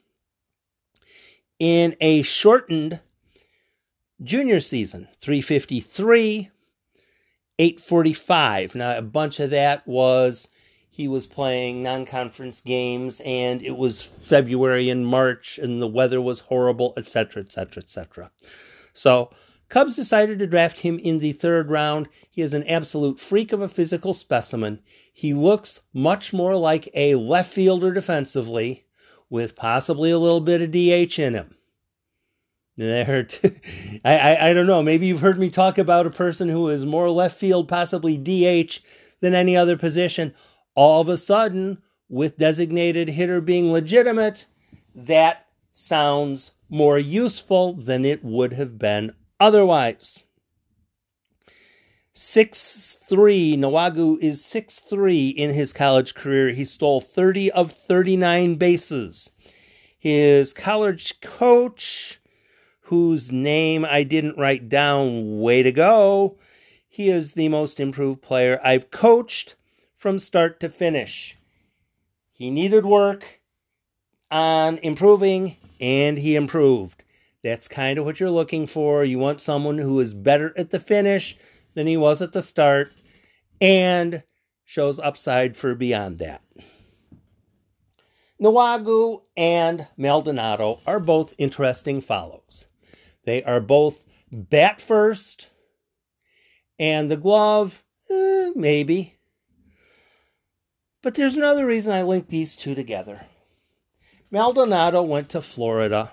In 1.58 1.96
a 2.02 2.20
shortened 2.20 3.00
junior 4.22 4.60
season, 4.60 5.08
353, 5.22 6.50
845. 7.58 8.74
Now, 8.74 8.98
a 8.98 9.00
bunch 9.00 9.40
of 9.40 9.48
that 9.48 9.88
was 9.88 10.48
he 10.90 11.08
was 11.08 11.24
playing 11.24 11.82
non 11.82 12.04
conference 12.04 12.60
games 12.60 13.22
and 13.24 13.62
it 13.62 13.78
was 13.78 14.02
February 14.02 14.90
and 14.90 15.06
March 15.06 15.56
and 15.56 15.80
the 15.80 15.88
weather 15.88 16.20
was 16.20 16.40
horrible, 16.40 16.92
etc., 16.98 17.42
etc., 17.42 17.82
etc. 17.82 18.30
So, 18.92 19.30
Cubs 19.68 19.96
decided 19.96 20.38
to 20.38 20.46
draft 20.46 20.78
him 20.78 20.98
in 20.98 21.18
the 21.18 21.32
third 21.32 21.70
round. 21.70 22.08
He 22.30 22.40
is 22.40 22.54
an 22.54 22.64
absolute 22.64 23.20
freak 23.20 23.52
of 23.52 23.60
a 23.60 23.68
physical 23.68 24.14
specimen. 24.14 24.80
He 25.12 25.34
looks 25.34 25.82
much 25.92 26.32
more 26.32 26.56
like 26.56 26.88
a 26.94 27.16
left 27.16 27.52
fielder 27.52 27.92
defensively, 27.92 28.86
with 29.28 29.56
possibly 29.56 30.10
a 30.10 30.18
little 30.18 30.40
bit 30.40 30.62
of 30.62 30.70
DH 30.70 31.18
in 31.18 31.34
him. 31.34 31.54
There, 32.78 33.26
I, 34.04 34.18
I 34.18 34.48
I 34.50 34.52
don't 34.54 34.66
know. 34.68 34.82
Maybe 34.82 35.06
you've 35.06 35.20
heard 35.20 35.38
me 35.38 35.50
talk 35.50 35.76
about 35.78 36.06
a 36.06 36.10
person 36.10 36.48
who 36.48 36.68
is 36.68 36.86
more 36.86 37.10
left 37.10 37.36
field, 37.36 37.68
possibly 37.68 38.16
DH, 38.16 38.78
than 39.20 39.34
any 39.34 39.56
other 39.56 39.76
position. 39.76 40.34
All 40.74 41.00
of 41.00 41.08
a 41.08 41.18
sudden, 41.18 41.82
with 42.08 42.38
designated 42.38 43.10
hitter 43.10 43.40
being 43.40 43.72
legitimate, 43.72 44.46
that 44.94 45.46
sounds 45.72 46.52
more 46.70 46.98
useful 46.98 47.74
than 47.74 48.04
it 48.04 48.24
would 48.24 48.52
have 48.52 48.78
been 48.78 49.12
otherwise. 49.40 50.22
Six 52.12 52.96
three, 53.08 53.56
Nwogu 53.56 54.18
is 54.18 54.44
six 54.44 54.80
three 54.80 55.28
in 55.28 55.54
his 55.54 55.72
college 55.72 56.14
career. 56.14 56.50
He 56.50 56.64
stole 56.64 57.00
30 57.00 57.52
of 57.52 57.70
39 57.70 58.56
bases. 58.56 59.30
His 59.96 60.52
college 60.52 61.20
coach, 61.20 62.20
whose 62.82 63.30
name 63.30 63.84
I 63.84 64.02
didn't 64.02 64.38
write 64.38 64.68
down, 64.68 65.40
way 65.40 65.62
to 65.62 65.70
go. 65.70 66.38
He 66.88 67.08
is 67.08 67.32
the 67.32 67.48
most 67.48 67.78
improved 67.78 68.20
player 68.20 68.60
I've 68.64 68.90
coached 68.90 69.54
from 69.94 70.18
start 70.18 70.58
to 70.60 70.68
finish. 70.68 71.36
He 72.32 72.50
needed 72.50 72.84
work 72.84 73.40
on 74.30 74.78
improving, 74.78 75.56
and 75.80 76.18
he 76.18 76.34
improved. 76.34 77.04
That's 77.48 77.68
kind 77.68 77.98
of 77.98 78.04
what 78.04 78.20
you're 78.20 78.30
looking 78.30 78.66
for. 78.66 79.04
You 79.04 79.18
want 79.18 79.40
someone 79.40 79.78
who 79.78 80.00
is 80.00 80.14
better 80.14 80.52
at 80.56 80.70
the 80.70 80.80
finish 80.80 81.36
than 81.74 81.86
he 81.86 81.96
was 81.96 82.20
at 82.20 82.32
the 82.32 82.42
start 82.42 82.92
and 83.60 84.22
shows 84.64 84.98
upside 84.98 85.56
for 85.56 85.74
beyond 85.74 86.18
that. 86.18 86.42
Nwogu 88.40 89.22
and 89.36 89.88
Maldonado 89.96 90.80
are 90.86 91.00
both 91.00 91.34
interesting 91.38 92.00
follows. 92.00 92.66
They 93.24 93.42
are 93.42 93.60
both 93.60 94.04
bat 94.30 94.80
first, 94.80 95.48
and 96.78 97.10
the 97.10 97.16
glove, 97.16 97.82
eh, 98.10 98.50
maybe. 98.54 99.18
But 101.02 101.14
there's 101.14 101.34
another 101.34 101.66
reason 101.66 101.92
I 101.92 102.02
link 102.02 102.28
these 102.28 102.54
two 102.54 102.74
together. 102.74 103.26
Maldonado 104.30 105.02
went 105.02 105.30
to 105.30 105.40
Florida 105.40 106.12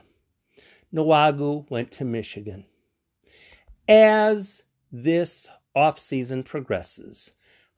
Nwogu 0.95 1.69
went 1.69 1.91
to 1.91 2.05
Michigan. 2.05 2.65
As 3.87 4.63
this 4.91 5.47
off-season 5.75 6.43
progresses, 6.43 7.31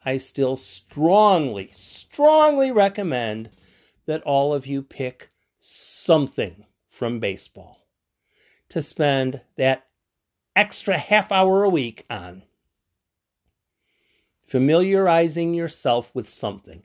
I 0.05 0.17
still 0.17 0.55
strongly, 0.55 1.69
strongly 1.73 2.71
recommend 2.71 3.49
that 4.05 4.21
all 4.23 4.53
of 4.53 4.67
you 4.67 4.83
pick 4.83 5.29
something 5.59 6.65
from 6.89 7.19
baseball 7.19 7.87
to 8.69 8.83
spend 8.83 9.41
that 9.55 9.87
extra 10.55 10.97
half 10.97 11.31
hour 11.31 11.63
a 11.63 11.69
week 11.69 12.05
on. 12.09 12.43
Familiarizing 14.43 15.53
yourself 15.53 16.09
with 16.13 16.29
something. 16.29 16.83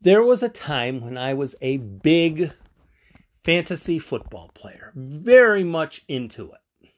There 0.00 0.22
was 0.24 0.42
a 0.42 0.48
time 0.48 1.00
when 1.00 1.18
I 1.18 1.34
was 1.34 1.54
a 1.60 1.76
big 1.76 2.52
fantasy 3.44 3.98
football 3.98 4.50
player, 4.54 4.92
very 4.94 5.64
much 5.64 6.04
into 6.08 6.52
it. 6.52 6.92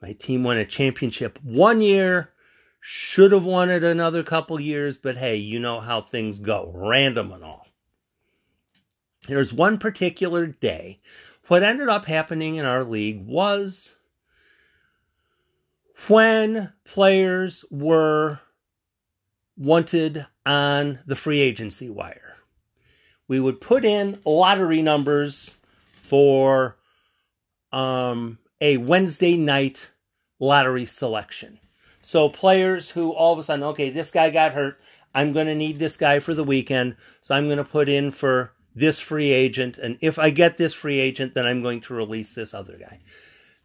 My 0.00 0.12
team 0.12 0.44
won 0.44 0.58
a 0.58 0.64
championship 0.64 1.38
one 1.42 1.80
year, 1.80 2.32
should 2.80 3.32
have 3.32 3.44
won 3.44 3.70
it 3.70 3.82
another 3.82 4.22
couple 4.22 4.60
years, 4.60 4.96
but 4.96 5.16
hey, 5.16 5.36
you 5.36 5.58
know 5.58 5.80
how 5.80 6.00
things 6.00 6.38
go, 6.38 6.70
random 6.74 7.32
and 7.32 7.44
all. 7.44 7.66
There's 9.26 9.52
one 9.52 9.78
particular 9.78 10.46
day 10.46 11.00
what 11.48 11.62
ended 11.62 11.88
up 11.88 12.04
happening 12.04 12.56
in 12.56 12.66
our 12.66 12.84
league 12.84 13.26
was 13.26 13.96
when 16.06 16.72
players 16.84 17.64
were 17.70 18.40
wanted 19.56 20.24
on 20.46 21.00
the 21.06 21.16
free 21.16 21.40
agency 21.40 21.90
wire. 21.90 22.36
We 23.28 23.38
would 23.38 23.60
put 23.60 23.84
in 23.84 24.20
lottery 24.24 24.82
numbers 24.82 25.56
for 25.92 26.76
um, 27.70 28.38
a 28.60 28.78
Wednesday 28.78 29.36
night 29.36 29.90
lottery 30.40 30.86
selection. 30.86 31.60
So 32.00 32.28
players 32.28 32.90
who 32.90 33.12
all 33.12 33.34
of 33.34 33.38
a 33.38 33.42
sudden, 33.42 33.64
okay, 33.64 33.90
this 33.90 34.10
guy 34.10 34.30
got 34.30 34.52
hurt. 34.52 34.80
I'm 35.14 35.32
going 35.32 35.46
to 35.46 35.54
need 35.54 35.78
this 35.78 35.96
guy 35.96 36.20
for 36.20 36.32
the 36.32 36.44
weekend. 36.44 36.96
So 37.20 37.34
I'm 37.34 37.46
going 37.46 37.58
to 37.58 37.64
put 37.64 37.88
in 37.88 38.12
for 38.12 38.52
this 38.74 38.98
free 39.00 39.30
agent. 39.30 39.76
And 39.76 39.98
if 40.00 40.18
I 40.18 40.30
get 40.30 40.56
this 40.56 40.72
free 40.72 41.00
agent, 41.00 41.34
then 41.34 41.44
I'm 41.44 41.62
going 41.62 41.80
to 41.82 41.94
release 41.94 42.32
this 42.34 42.54
other 42.54 42.78
guy. 42.78 43.00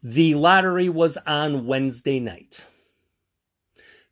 The 0.02 0.34
lottery 0.34 0.88
was 0.90 1.16
on 1.26 1.66
Wednesday 1.66 2.20
night. 2.20 2.66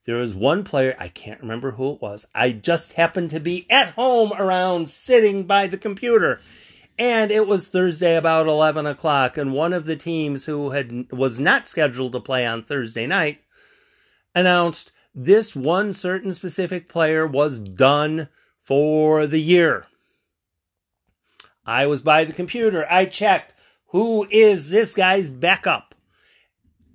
There 0.05 0.17
was 0.17 0.35
one 0.35 0.65
player, 0.65 0.97
I 0.99 1.09
can't 1.09 1.41
remember 1.41 1.73
who 1.73 1.93
it 1.93 2.03
was. 2.03 2.27
I 2.35 2.51
just 2.53 2.95
happened 2.95 3.31
to 3.31 3.41
be 3.41 3.67
at 3.71 3.91
home 3.95 4.33
around 4.33 4.89
sitting 4.89 5.45
by 5.45 5.69
the 5.69 5.79
computer. 5.79 6.41
And 6.99 7.31
it 7.31 7.47
was 7.47 7.69
Thursday 7.69 8.17
about 8.17 8.49
11 8.49 8.85
o'clock. 8.85 9.39
And 9.39 9.53
one 9.53 9.73
of 9.73 9.87
the 9.87 9.97
teams 9.97 10.47
who 10.47 10.71
had 10.71 11.13
was 11.13 11.39
not 11.39 11.69
scheduled 11.69 12.13
to 12.13 12.21
play 12.21 12.45
on 12.45 12.65
Thursday 12.65 13.07
night 13.07 13.41
announced 14.35 14.93
this 15.15 15.55
one 15.55 15.95
certain 15.95 16.35
specific 16.35 16.89
player 16.89 17.27
was 17.27 17.59
done 17.59 18.29
for 18.61 19.27
the 19.27 19.41
year. 19.41 19.87
I 21.65 21.87
was 21.87 22.01
by 22.01 22.25
the 22.25 22.33
computer. 22.33 22.87
I 22.91 23.07
checked 23.07 23.55
who 23.89 24.27
is 24.31 24.71
this 24.71 24.95
guy's 24.95 25.29
backup. 25.29 25.95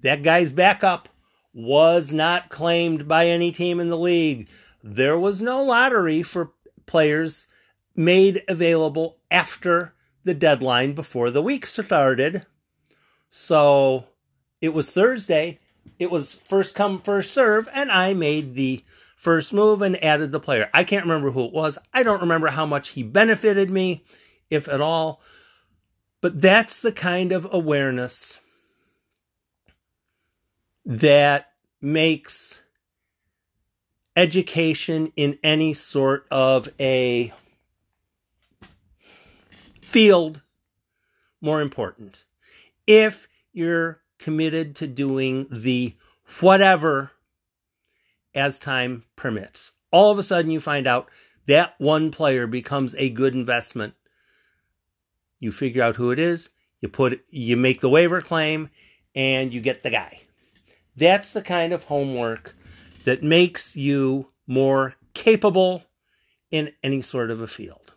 That 0.02 0.24
guy's 0.24 0.52
backup 0.52 1.10
was 1.58 2.14
not 2.14 2.50
claimed 2.50 3.08
by 3.08 3.26
any 3.26 3.52
team 3.52 3.80
in 3.80 3.90
the 3.90 3.98
league. 3.98 4.48
There 4.84 5.18
was 5.18 5.42
no 5.42 5.64
lottery 5.64 6.22
for 6.22 6.52
players 6.86 7.48
made 7.96 8.44
available 8.48 9.18
after 9.32 9.96
the 10.24 10.36
deadline 10.36 10.94
before 10.94 11.32
the 11.32 11.42
week 11.42 11.66
started. 11.66 12.46
So 13.32 14.06
it 14.62 14.70
was 14.70 14.92
Thursday. 14.92 15.58
It 15.98 16.12
was 16.12 16.36
first 16.36 16.76
come, 16.76 17.02
first 17.02 17.34
serve, 17.34 17.68
and 17.74 17.92
I 17.92 18.14
made 18.14 18.54
the 18.54 18.84
first 19.16 19.52
move 19.52 19.82
and 19.82 20.02
added 20.04 20.32
the 20.32 20.40
player. 20.40 20.70
I 20.76 20.84
can't 20.84 21.06
remember 21.06 21.32
who 21.32 21.46
it 21.46 21.54
was. 21.54 21.80
I 21.92 22.04
don't 22.04 22.22
remember 22.22 22.50
how 22.50 22.68
much 22.68 22.90
he 22.90 23.02
benefited 23.02 23.72
me, 23.72 24.04
if 24.52 24.68
at 24.68 24.80
all. 24.80 25.22
But 26.22 26.40
that's 26.40 26.80
the 26.80 26.92
kind 26.92 27.32
of 27.32 27.48
awareness 27.52 28.40
that 30.86 31.47
makes 31.82 32.64
education 34.16 35.12
in 35.16 35.38
any 35.44 35.74
sort 35.74 36.26
of 36.32 36.70
a 36.80 37.32
field 39.82 40.42
more 41.40 41.62
important. 41.62 42.26
If 42.88 43.28
you're 43.54 44.02
committed 44.18 44.76
to 44.78 44.88
doing 44.88 45.48
the 45.52 45.96
whatever 46.40 47.12
as 48.34 48.60
time 48.60 49.04
permits, 49.16 49.74
all 49.92 50.12
of 50.12 50.20
a 50.20 50.24
sudden 50.24 50.52
you 50.52 50.60
find 50.60 50.88
out 50.88 51.10
that 51.46 51.76
one 51.78 52.12
player 52.12 52.48
becomes 52.48 52.96
a 52.96 53.10
good 53.10 53.34
investment. 53.34 53.94
You 55.40 55.52
figure 55.52 55.84
out 55.84 55.96
who 55.96 56.12
it 56.12 56.20
is, 56.20 56.50
you 56.82 56.90
put 56.90 57.22
you 57.30 57.56
make 57.56 57.82
the 57.82 57.90
waiver 57.90 58.22
claim 58.22 58.70
and 59.16 59.54
you 59.54 59.62
get 59.62 59.84
the 59.84 59.90
guy. 59.90 60.22
That's 60.98 61.32
the 61.32 61.44
kind 61.44 61.74
of 61.74 61.86
homework 61.86 62.56
that 63.06 63.22
makes 63.24 63.76
you 63.76 64.28
more 64.48 64.96
capable 65.14 65.84
in 66.50 66.74
any 66.84 67.02
sort 67.02 67.30
of 67.30 67.40
a 67.40 67.48
field. 67.48 67.94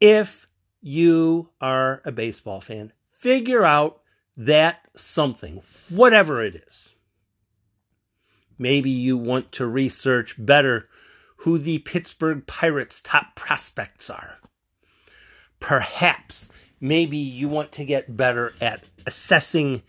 If 0.00 0.48
you 0.80 1.50
are 1.60 2.02
a 2.04 2.10
baseball 2.10 2.60
fan, 2.60 2.92
figure 3.10 3.64
out 3.64 4.00
that 4.36 4.80
something, 4.96 5.62
whatever 5.88 6.42
it 6.42 6.56
is. 6.56 6.94
Maybe 8.58 8.90
you 8.90 9.16
want 9.16 9.52
to 9.52 9.66
research 9.66 10.34
better 10.38 10.88
who 11.38 11.58
the 11.58 11.78
Pittsburgh 11.80 12.46
Pirates' 12.46 13.00
top 13.00 13.36
prospects 13.36 14.10
are. 14.10 14.38
Perhaps 15.60 16.48
maybe 16.80 17.16
you 17.16 17.48
want 17.48 17.70
to 17.72 17.84
get 17.84 18.16
better 18.16 18.52
at 18.60 18.88
assessing 19.06 19.82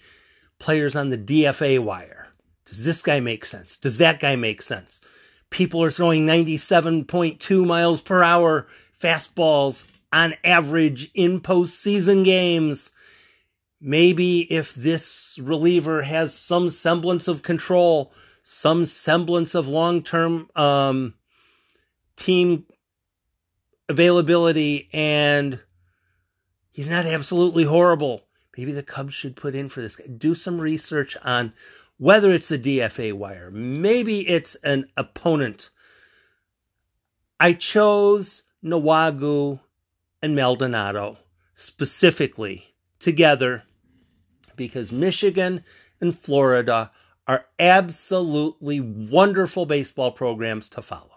players 0.63 0.95
on 0.95 1.09
the 1.09 1.17
DFA 1.17 1.77
wire. 1.77 2.29
Does 2.65 2.85
this 2.85 3.01
guy 3.01 3.19
make 3.19 3.43
sense? 3.43 3.75
Does 3.75 3.97
that 3.97 4.21
guy 4.21 4.37
make 4.37 4.61
sense? 4.61 5.01
People 5.49 5.83
are 5.83 5.91
throwing 5.91 6.25
97.2 6.25 7.67
miles 7.67 7.99
per 7.99 8.23
hour 8.23 8.67
fastballs 8.97 9.85
on 10.13 10.35
average 10.45 11.11
in 11.13 11.41
postseason 11.41 12.23
games. 12.23 12.91
Maybe 13.81 14.51
if 14.51 14.73
this 14.73 15.37
reliever 15.41 16.03
has 16.03 16.33
some 16.33 16.69
semblance 16.69 17.27
of 17.27 17.43
control, 17.43 18.13
some 18.41 18.85
semblance 18.85 19.55
of 19.55 19.67
long 19.67 20.01
term 20.01 20.49
um, 20.55 21.15
team 22.15 22.65
availability, 23.89 24.87
and 24.93 25.59
he's 26.71 26.89
not 26.89 27.05
absolutely 27.05 27.65
horrible, 27.65 28.23
maybe 28.57 28.71
the 28.71 28.83
Cubs 28.83 29.13
should 29.13 29.35
put 29.35 29.55
in 29.55 29.69
for 29.69 29.81
this. 29.81 29.97
Do 30.17 30.35
some 30.35 30.59
research 30.59 31.17
on 31.23 31.53
whether 31.97 32.31
it's 32.31 32.49
the 32.49 32.57
DFA 32.57 33.13
wire, 33.13 33.49
maybe 33.51 34.27
it's 34.27 34.55
an 34.55 34.87
opponent. 34.97 35.69
I 37.39 37.53
chose 37.53 38.43
Nwogu 38.63 39.59
and 40.21 40.35
Maldonado 40.35 41.17
specifically 41.53 42.75
together 42.99 43.63
because 44.55 44.91
Michigan 44.91 45.63
and 45.99 46.17
Florida 46.17 46.91
are 47.27 47.45
absolutely 47.59 48.79
wonderful 48.79 49.65
baseball 49.65 50.11
programs 50.11 50.67
to 50.69 50.81
follow. 50.81 51.09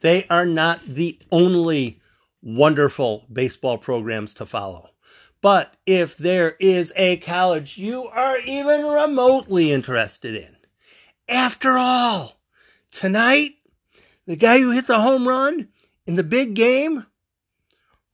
They 0.00 0.26
are 0.28 0.46
not 0.46 0.82
the 0.82 1.18
only 1.30 2.00
wonderful 2.42 3.26
baseball 3.32 3.78
programs 3.78 4.34
to 4.34 4.46
follow. 4.46 4.90
But 5.42 5.74
if 5.86 6.16
there 6.16 6.56
is 6.60 6.92
a 6.96 7.16
college 7.18 7.78
you 7.78 8.04
are 8.04 8.38
even 8.40 8.84
remotely 8.84 9.72
interested 9.72 10.34
in, 10.34 10.56
after 11.28 11.78
all, 11.78 12.40
tonight, 12.90 13.54
the 14.26 14.36
guy 14.36 14.58
who 14.58 14.70
hit 14.70 14.86
the 14.86 15.00
home 15.00 15.26
run 15.26 15.68
in 16.06 16.16
the 16.16 16.22
big 16.22 16.54
game, 16.54 17.06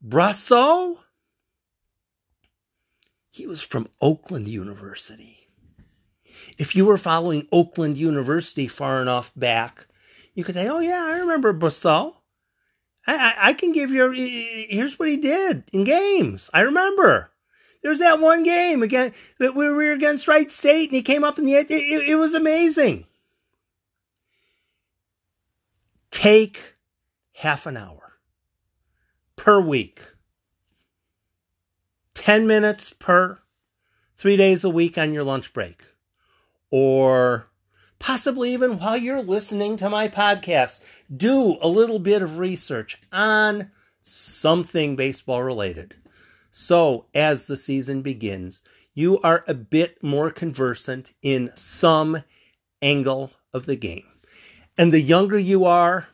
Brosseau, 0.05 0.99
he 3.29 3.45
was 3.45 3.61
from 3.61 3.89
Oakland 4.01 4.47
University. 4.47 5.49
If 6.57 6.75
you 6.75 6.85
were 6.85 6.97
following 6.97 7.47
Oakland 7.51 7.97
University 7.97 8.67
far 8.67 9.01
enough 9.01 9.31
back, 9.35 9.87
you 10.33 10.43
could 10.43 10.55
say, 10.55 10.67
oh, 10.67 10.79
yeah, 10.79 11.03
I 11.03 11.19
remember 11.19 11.53
Brosseau. 11.53 12.16
I, 13.07 13.35
I, 13.37 13.53
can 13.53 13.71
give 13.71 13.89
you, 13.89 14.11
here's 14.11 14.99
what 14.99 15.07
he 15.07 15.15
did 15.15 15.63
in 15.71 15.85
games. 15.85 16.49
I 16.53 16.61
remember. 16.61 17.31
There's 17.81 17.99
that 17.99 18.19
one 18.19 18.43
game 18.43 18.83
again 18.83 19.13
that 19.39 19.55
we 19.55 19.69
were 19.69 19.93
against 19.93 20.27
Wright 20.27 20.51
State 20.51 20.89
and 20.89 20.95
he 20.95 21.01
came 21.01 21.23
up 21.23 21.39
in 21.39 21.45
the, 21.45 21.53
it, 21.53 21.71
it, 21.71 22.09
it 22.09 22.15
was 22.15 22.33
amazing. 22.33 23.05
Take 26.11 26.75
half 27.33 27.65
an 27.65 27.77
hour 27.77 28.13
per 29.35 29.61
week. 29.61 30.01
10 32.15 32.45
minutes 32.47 32.91
per 32.91 33.39
three 34.17 34.35
days 34.35 34.63
a 34.63 34.69
week 34.69 34.97
on 34.97 35.13
your 35.13 35.23
lunch 35.23 35.53
break. 35.53 35.83
Or 36.69 37.46
possibly 37.99 38.53
even 38.53 38.79
while 38.79 38.97
you're 38.97 39.21
listening 39.21 39.77
to 39.77 39.89
my 39.89 40.07
podcast, 40.07 40.79
do 41.15 41.57
a 41.61 41.67
little 41.67 41.99
bit 41.99 42.21
of 42.21 42.37
research 42.37 42.97
on 43.11 43.71
something 44.01 44.95
baseball 44.95 45.43
related. 45.43 45.95
So, 46.51 47.05
as 47.13 47.45
the 47.45 47.57
season 47.57 48.01
begins, 48.01 48.63
you 48.93 49.19
are 49.21 49.43
a 49.47 49.53
bit 49.53 50.01
more 50.01 50.31
conversant 50.31 51.13
in 51.21 51.51
some 51.55 52.23
angle 52.81 53.31
of 53.53 53.65
the 53.65 53.75
game. 53.75 54.05
And 54.77 54.91
the 54.91 55.01
younger 55.01 55.37
you 55.37 55.65
are, 55.65 56.07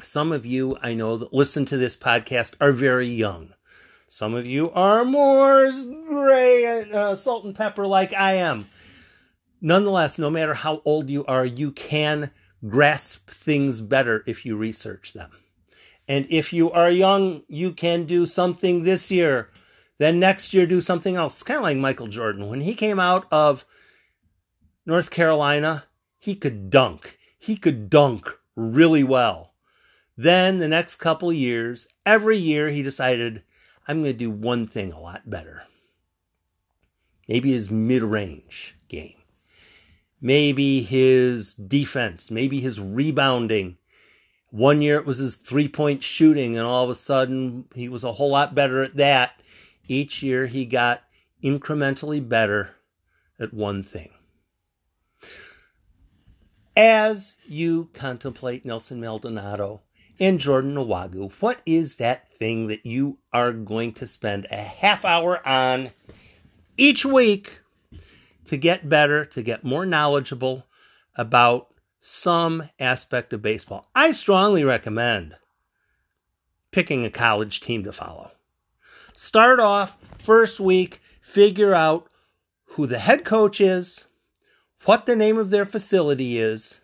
some 0.00 0.30
of 0.30 0.46
you 0.46 0.76
I 0.82 0.94
know 0.94 1.16
that 1.16 1.32
listen 1.32 1.64
to 1.66 1.76
this 1.76 1.96
podcast 1.96 2.54
are 2.60 2.72
very 2.72 3.08
young. 3.08 3.54
Some 4.06 4.34
of 4.34 4.46
you 4.46 4.70
are 4.70 5.04
more 5.04 5.70
gray, 6.08 6.88
uh, 6.90 7.14
salt 7.14 7.44
and 7.44 7.54
pepper 7.54 7.86
like 7.86 8.12
I 8.12 8.34
am. 8.34 8.66
Nonetheless, 9.60 10.18
no 10.18 10.30
matter 10.30 10.54
how 10.54 10.82
old 10.84 11.10
you 11.10 11.24
are, 11.26 11.44
you 11.44 11.72
can 11.72 12.30
grasp 12.66 13.30
things 13.30 13.80
better 13.80 14.22
if 14.26 14.44
you 14.46 14.56
research 14.56 15.12
them. 15.12 15.30
And 16.08 16.26
if 16.30 16.52
you 16.52 16.70
are 16.70 16.90
young, 16.90 17.42
you 17.48 17.72
can 17.72 18.04
do 18.04 18.26
something 18.26 18.84
this 18.84 19.10
year 19.10 19.50
Then 19.98 20.20
next 20.20 20.54
year, 20.54 20.64
do 20.64 20.80
something 20.80 21.16
else. 21.16 21.42
Kind 21.42 21.58
of 21.58 21.64
like 21.64 21.76
Michael 21.76 22.06
Jordan. 22.06 22.48
When 22.48 22.60
he 22.60 22.74
came 22.74 23.00
out 23.00 23.26
of 23.32 23.64
North 24.86 25.10
Carolina, 25.10 25.84
he 26.18 26.34
could 26.34 26.70
dunk. 26.70 27.18
He 27.38 27.56
could 27.56 27.90
dunk 27.90 28.30
really 28.56 29.02
well. 29.02 29.54
Then 30.16 30.58
the 30.58 30.68
next 30.68 30.96
couple 30.96 31.32
years, 31.32 31.88
every 32.06 32.38
year 32.38 32.70
he 32.70 32.82
decided, 32.82 33.42
I'm 33.86 34.02
going 34.02 34.12
to 34.12 34.18
do 34.18 34.30
one 34.30 34.66
thing 34.66 34.92
a 34.92 35.00
lot 35.00 35.28
better. 35.28 35.64
Maybe 37.28 37.52
his 37.52 37.70
mid 37.70 38.02
range 38.02 38.76
game. 38.88 39.14
Maybe 40.20 40.82
his 40.82 41.54
defense. 41.54 42.30
Maybe 42.30 42.60
his 42.60 42.80
rebounding. 42.80 43.78
One 44.50 44.82
year 44.82 44.98
it 44.98 45.06
was 45.06 45.18
his 45.18 45.36
three 45.36 45.68
point 45.68 46.02
shooting, 46.02 46.56
and 46.56 46.66
all 46.66 46.84
of 46.84 46.90
a 46.90 46.94
sudden 46.94 47.66
he 47.74 47.88
was 47.88 48.04
a 48.04 48.12
whole 48.12 48.30
lot 48.30 48.54
better 48.54 48.82
at 48.82 48.96
that. 48.96 49.40
Each 49.86 50.22
year 50.22 50.46
he 50.46 50.64
got 50.64 51.02
incrementally 51.42 52.26
better 52.26 52.76
at 53.38 53.54
one 53.54 53.82
thing. 53.82 54.10
As 56.76 57.36
you 57.46 57.90
contemplate 57.92 58.64
Nelson 58.64 59.00
Maldonado 59.00 59.82
and 60.20 60.38
Jordan 60.38 60.74
Nwogu, 60.74 61.32
what 61.40 61.60
is 61.66 61.96
that 61.96 62.32
thing 62.32 62.68
that 62.68 62.86
you 62.86 63.18
are 63.32 63.52
going 63.52 63.92
to 63.94 64.06
spend 64.06 64.46
a 64.50 64.56
half 64.56 65.04
hour 65.04 65.46
on 65.46 65.90
each 66.76 67.04
week 67.04 67.60
to 68.48 68.56
get 68.56 68.88
better, 68.88 69.24
to 69.24 69.42
get 69.42 69.64
more 69.64 69.86
knowledgeable 69.86 70.66
about 71.16 71.68
some 72.00 72.68
aspect 72.78 73.32
of 73.32 73.42
baseball? 73.42 73.88
I 73.94 74.12
strongly 74.12 74.64
recommend 74.64 75.36
picking 76.70 77.04
a 77.04 77.10
college 77.10 77.60
team 77.60 77.84
to 77.84 77.92
follow. 77.92 78.32
Start 79.12 79.58
off 79.58 79.96
first 80.18 80.60
week, 80.60 81.00
figure 81.20 81.74
out 81.74 82.08
who 82.72 82.86
the 82.86 82.98
head 82.98 83.24
coach 83.24 83.60
is, 83.60 84.04
what 84.84 85.06
the 85.06 85.16
name 85.16 85.38
of 85.38 85.50
their 85.50 85.64
facility 85.64 86.38
is, 86.38 86.80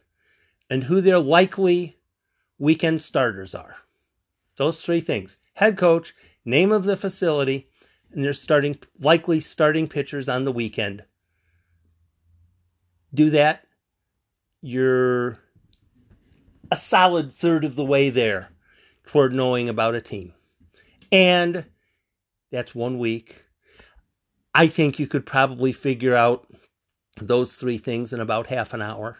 and 0.68 0.84
who 0.84 1.00
their 1.00 1.18
likely 1.18 1.96
weekend 2.58 3.02
starters 3.02 3.54
are. 3.54 3.76
Those 4.56 4.80
three 4.82 5.00
things 5.00 5.36
head 5.54 5.76
coach, 5.76 6.14
name 6.44 6.72
of 6.72 6.84
the 6.84 6.96
facility, 6.96 7.68
and 8.12 8.24
their 8.24 8.32
starting 8.32 8.78
likely 8.98 9.40
starting 9.40 9.88
pitchers 9.88 10.28
on 10.28 10.44
the 10.44 10.52
weekend. 10.52 11.04
Do 13.14 13.30
that. 13.30 13.64
You're 14.60 15.38
a 16.70 16.76
solid 16.76 17.30
third 17.32 17.64
of 17.64 17.76
the 17.76 17.84
way 17.84 18.10
there 18.10 18.50
toward 19.06 19.34
knowing 19.34 19.68
about 19.68 19.94
a 19.94 20.00
team. 20.00 20.32
And 21.12 21.66
that's 22.50 22.74
one 22.74 22.98
week. 22.98 23.42
I 24.54 24.66
think 24.66 24.98
you 24.98 25.06
could 25.06 25.26
probably 25.26 25.72
figure 25.72 26.14
out 26.14 26.46
those 27.20 27.54
three 27.54 27.78
things 27.78 28.12
in 28.12 28.20
about 28.20 28.46
half 28.46 28.74
an 28.74 28.82
hour. 28.82 29.18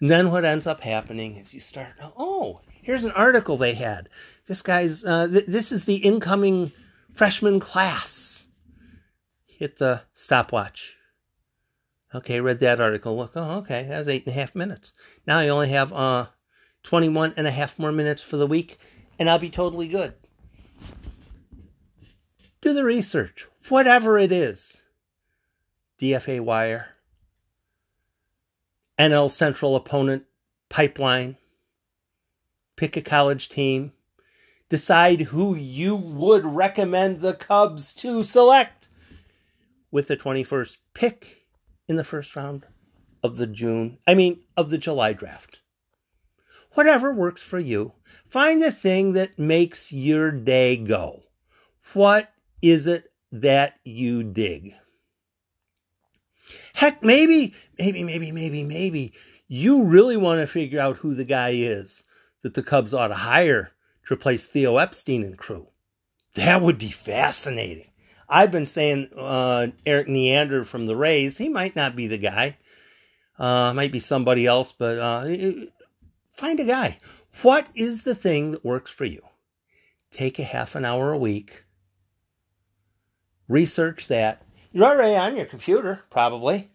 And 0.00 0.10
then 0.10 0.30
what 0.30 0.44
ends 0.44 0.66
up 0.66 0.82
happening 0.82 1.36
is 1.36 1.54
you 1.54 1.60
start, 1.60 1.94
oh, 2.16 2.60
here's 2.82 3.04
an 3.04 3.10
article 3.12 3.56
they 3.56 3.74
had. 3.74 4.08
This 4.46 4.62
guy's, 4.62 5.04
uh, 5.04 5.26
th- 5.26 5.46
this 5.46 5.72
is 5.72 5.84
the 5.84 5.96
incoming 5.96 6.72
freshman 7.12 7.60
class. 7.60 8.46
Hit 9.46 9.78
the 9.78 10.02
stopwatch. 10.12 10.97
Okay, 12.14 12.40
read 12.40 12.58
that 12.60 12.80
article. 12.80 13.16
Look, 13.16 13.32
oh, 13.34 13.58
okay, 13.58 13.86
that's 13.88 14.08
eight 14.08 14.26
and 14.26 14.34
a 14.34 14.38
half 14.38 14.54
minutes. 14.54 14.92
Now 15.26 15.38
I 15.38 15.48
only 15.48 15.68
have 15.68 15.92
uh, 15.92 16.26
21 16.82 17.34
and 17.36 17.46
a 17.46 17.50
half 17.50 17.78
more 17.78 17.92
minutes 17.92 18.22
for 18.22 18.36
the 18.36 18.46
week, 18.46 18.78
and 19.18 19.28
I'll 19.28 19.38
be 19.38 19.50
totally 19.50 19.88
good 19.88 20.14
do 22.60 22.72
the 22.72 22.84
research, 22.84 23.46
whatever 23.68 24.18
it 24.18 24.32
is. 24.32 24.82
DFA 26.00 26.40
wire, 26.40 26.88
NL 28.98 29.30
Central 29.30 29.74
opponent 29.74 30.24
pipeline, 30.68 31.36
pick 32.76 32.96
a 32.96 33.00
college 33.00 33.48
team, 33.48 33.92
decide 34.68 35.22
who 35.22 35.54
you 35.54 35.96
would 35.96 36.44
recommend 36.44 37.20
the 37.20 37.34
Cubs 37.34 37.92
to 37.94 38.22
select 38.22 38.88
with 39.90 40.08
the 40.08 40.16
21st 40.16 40.76
pick 40.94 41.37
in 41.88 41.96
the 41.96 42.04
first 42.04 42.36
round 42.36 42.66
of 43.22 43.36
the 43.36 43.46
June, 43.46 43.98
I 44.06 44.14
mean, 44.14 44.44
of 44.56 44.70
the 44.70 44.78
July 44.78 45.12
draft. 45.12 45.60
Whatever 46.72 47.12
works 47.12 47.42
for 47.42 47.58
you. 47.58 47.92
Find 48.28 48.62
the 48.62 48.70
thing 48.70 49.14
that 49.14 49.38
makes 49.38 49.90
your 49.90 50.30
day 50.30 50.76
go. 50.76 51.22
What 51.94 52.30
is 52.62 52.86
it 52.86 53.10
that 53.32 53.74
you 53.84 54.22
dig? 54.22 54.74
Heck, 56.74 57.02
maybe, 57.02 57.54
maybe, 57.78 58.04
maybe, 58.04 58.30
maybe, 58.30 58.62
maybe 58.62 59.12
you 59.48 59.84
really 59.84 60.16
want 60.16 60.40
to 60.40 60.46
figure 60.46 60.80
out 60.80 60.98
who 60.98 61.14
the 61.14 61.24
guy 61.24 61.50
is 61.50 62.04
that 62.42 62.54
the 62.54 62.62
Cubs 62.62 62.94
ought 62.94 63.08
to 63.08 63.14
hire 63.14 63.72
to 64.06 64.14
replace 64.14 64.46
Theo 64.46 64.76
Epstein 64.76 65.24
and 65.24 65.36
crew. 65.36 65.68
That 66.34 66.62
would 66.62 66.78
be 66.78 66.90
fascinating. 66.90 67.90
I've 68.28 68.50
been 68.52 68.66
saying 68.66 69.10
uh, 69.16 69.68
Erik 69.86 70.08
Neander 70.08 70.64
from 70.64 70.86
the 70.86 70.96
Rays, 70.96 71.38
he 71.38 71.48
might 71.48 71.74
not 71.74 71.96
be 71.96 72.06
the 72.06 72.18
guy. 72.18 72.58
Uh, 73.38 73.72
might 73.72 73.92
be 73.92 74.00
somebody 74.00 74.46
else, 74.46 74.72
but 74.72 74.98
uh, 74.98 75.34
find 76.32 76.60
a 76.60 76.64
guy. 76.64 76.98
What 77.42 77.68
is 77.74 78.02
the 78.02 78.14
thing 78.14 78.50
that 78.50 78.64
works 78.64 78.90
for 78.90 79.04
you? 79.04 79.22
Take 80.10 80.38
a 80.38 80.44
half 80.44 80.74
an 80.74 80.84
hour 80.84 81.12
a 81.12 81.18
week 81.18 81.64
research 83.48 84.08
that. 84.08 84.42
You're 84.70 84.84
already 84.84 85.16
on 85.16 85.36
your 85.36 85.46
computer, 85.46 86.02
probably. 86.10 86.70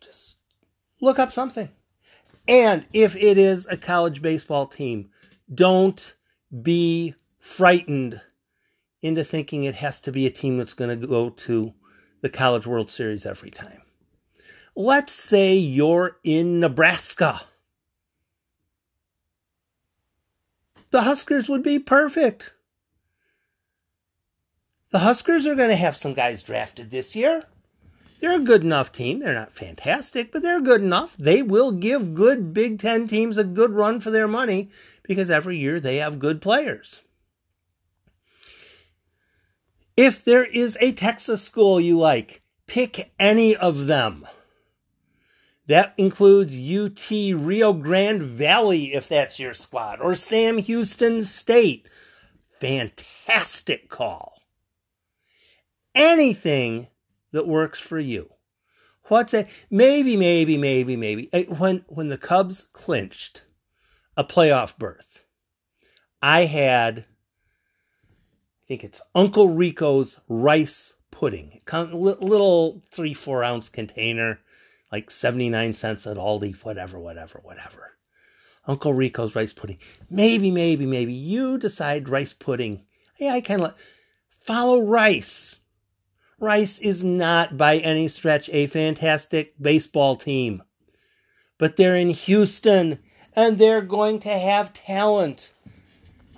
Just 0.00 0.36
look 1.00 1.18
up 1.18 1.32
something. 1.32 1.68
And 2.46 2.86
if 2.92 3.16
it 3.16 3.36
is 3.36 3.66
a 3.66 3.76
college 3.76 4.22
baseball 4.22 4.66
team, 4.66 5.10
don't 5.52 6.14
be 6.62 7.14
frightened 7.38 8.20
into 9.02 9.24
thinking 9.24 9.64
it 9.64 9.76
has 9.76 10.00
to 10.00 10.12
be 10.12 10.26
a 10.26 10.30
team 10.30 10.58
that's 10.58 10.74
going 10.74 11.00
to 11.00 11.06
go 11.06 11.30
to 11.30 11.72
the 12.20 12.28
College 12.28 12.66
World 12.66 12.90
Series 12.90 13.24
every 13.24 13.50
time. 13.50 13.82
Let's 14.74 15.12
say 15.12 15.54
you're 15.54 16.18
in 16.24 16.60
Nebraska. 16.60 17.42
The 20.90 21.02
Huskers 21.02 21.48
would 21.48 21.62
be 21.62 21.78
perfect. 21.78 22.54
The 24.90 25.00
Huskers 25.00 25.46
are 25.46 25.54
going 25.54 25.68
to 25.68 25.76
have 25.76 25.96
some 25.96 26.14
guys 26.14 26.42
drafted 26.42 26.90
this 26.90 27.14
year. 27.14 27.44
They're 28.20 28.36
a 28.36 28.40
good 28.40 28.64
enough 28.64 28.90
team. 28.90 29.20
They're 29.20 29.34
not 29.34 29.54
fantastic, 29.54 30.32
but 30.32 30.42
they're 30.42 30.60
good 30.60 30.80
enough. 30.80 31.16
They 31.16 31.42
will 31.42 31.72
give 31.72 32.14
good 32.14 32.52
Big 32.52 32.78
Ten 32.78 33.06
teams 33.06 33.36
a 33.36 33.44
good 33.44 33.70
run 33.70 34.00
for 34.00 34.10
their 34.10 34.26
money 34.26 34.70
because 35.02 35.30
every 35.30 35.56
year 35.58 35.78
they 35.78 35.96
have 35.96 36.18
good 36.18 36.40
players. 36.40 37.00
If 39.98 40.22
there 40.22 40.44
is 40.44 40.78
a 40.80 40.92
Texas 40.92 41.42
school 41.42 41.80
you 41.80 41.98
like, 41.98 42.40
pick 42.68 43.10
any 43.18 43.56
of 43.56 43.86
them. 43.86 44.26
That 45.66 45.92
includes 45.96 46.54
UT 46.54 47.10
Rio 47.10 47.72
Grande 47.72 48.22
Valley, 48.22 48.94
if 48.94 49.08
that's 49.08 49.40
your 49.40 49.54
squad, 49.54 50.00
or 50.00 50.14
Sam 50.14 50.58
Houston 50.58 51.24
State. 51.24 51.88
Fantastic 52.60 53.90
call 53.90 54.38
anything 55.98 56.86
that 57.32 57.48
works 57.48 57.80
for 57.80 57.98
you. 57.98 58.30
What's 59.08 59.34
a 59.34 59.46
maybe, 59.68 60.16
maybe, 60.16 60.56
maybe, 60.56 60.96
maybe 60.96 61.28
uh, 61.32 61.42
when 61.42 61.84
when 61.88 62.08
the 62.08 62.16
Cubs 62.16 62.68
clinched 62.72 63.42
a 64.16 64.22
playoff 64.22 64.78
berth, 64.78 65.24
I 66.22 66.44
had 66.44 67.04
think 68.68 68.84
it's 68.84 69.00
Uncle 69.14 69.48
Rico's 69.48 70.20
rice 70.28 70.92
pudding, 71.10 71.60
little 71.72 72.82
three 72.92 73.14
four 73.14 73.42
ounce 73.42 73.70
container, 73.70 74.40
like 74.92 75.10
seventy 75.10 75.48
nine 75.48 75.72
cents 75.72 76.06
at 76.06 76.18
Aldi, 76.18 76.54
whatever, 76.62 76.98
whatever, 77.00 77.40
whatever. 77.42 77.96
Uncle 78.66 78.92
Rico's 78.92 79.34
rice 79.34 79.54
pudding. 79.54 79.78
Maybe, 80.10 80.50
maybe, 80.50 80.84
maybe 80.84 81.14
you 81.14 81.56
decide 81.56 82.10
rice 82.10 82.34
pudding. 82.34 82.84
Yeah, 83.16 83.32
I 83.32 83.40
kind 83.40 83.62
of 83.62 83.74
follow 84.42 84.82
rice. 84.82 85.58
Rice 86.38 86.78
is 86.78 87.02
not 87.02 87.56
by 87.56 87.78
any 87.78 88.06
stretch 88.06 88.50
a 88.52 88.66
fantastic 88.66 89.54
baseball 89.60 90.14
team, 90.14 90.62
but 91.56 91.76
they're 91.76 91.96
in 91.96 92.10
Houston 92.10 92.98
and 93.34 93.58
they're 93.58 93.80
going 93.80 94.20
to 94.20 94.38
have 94.38 94.74
talent. 94.74 95.54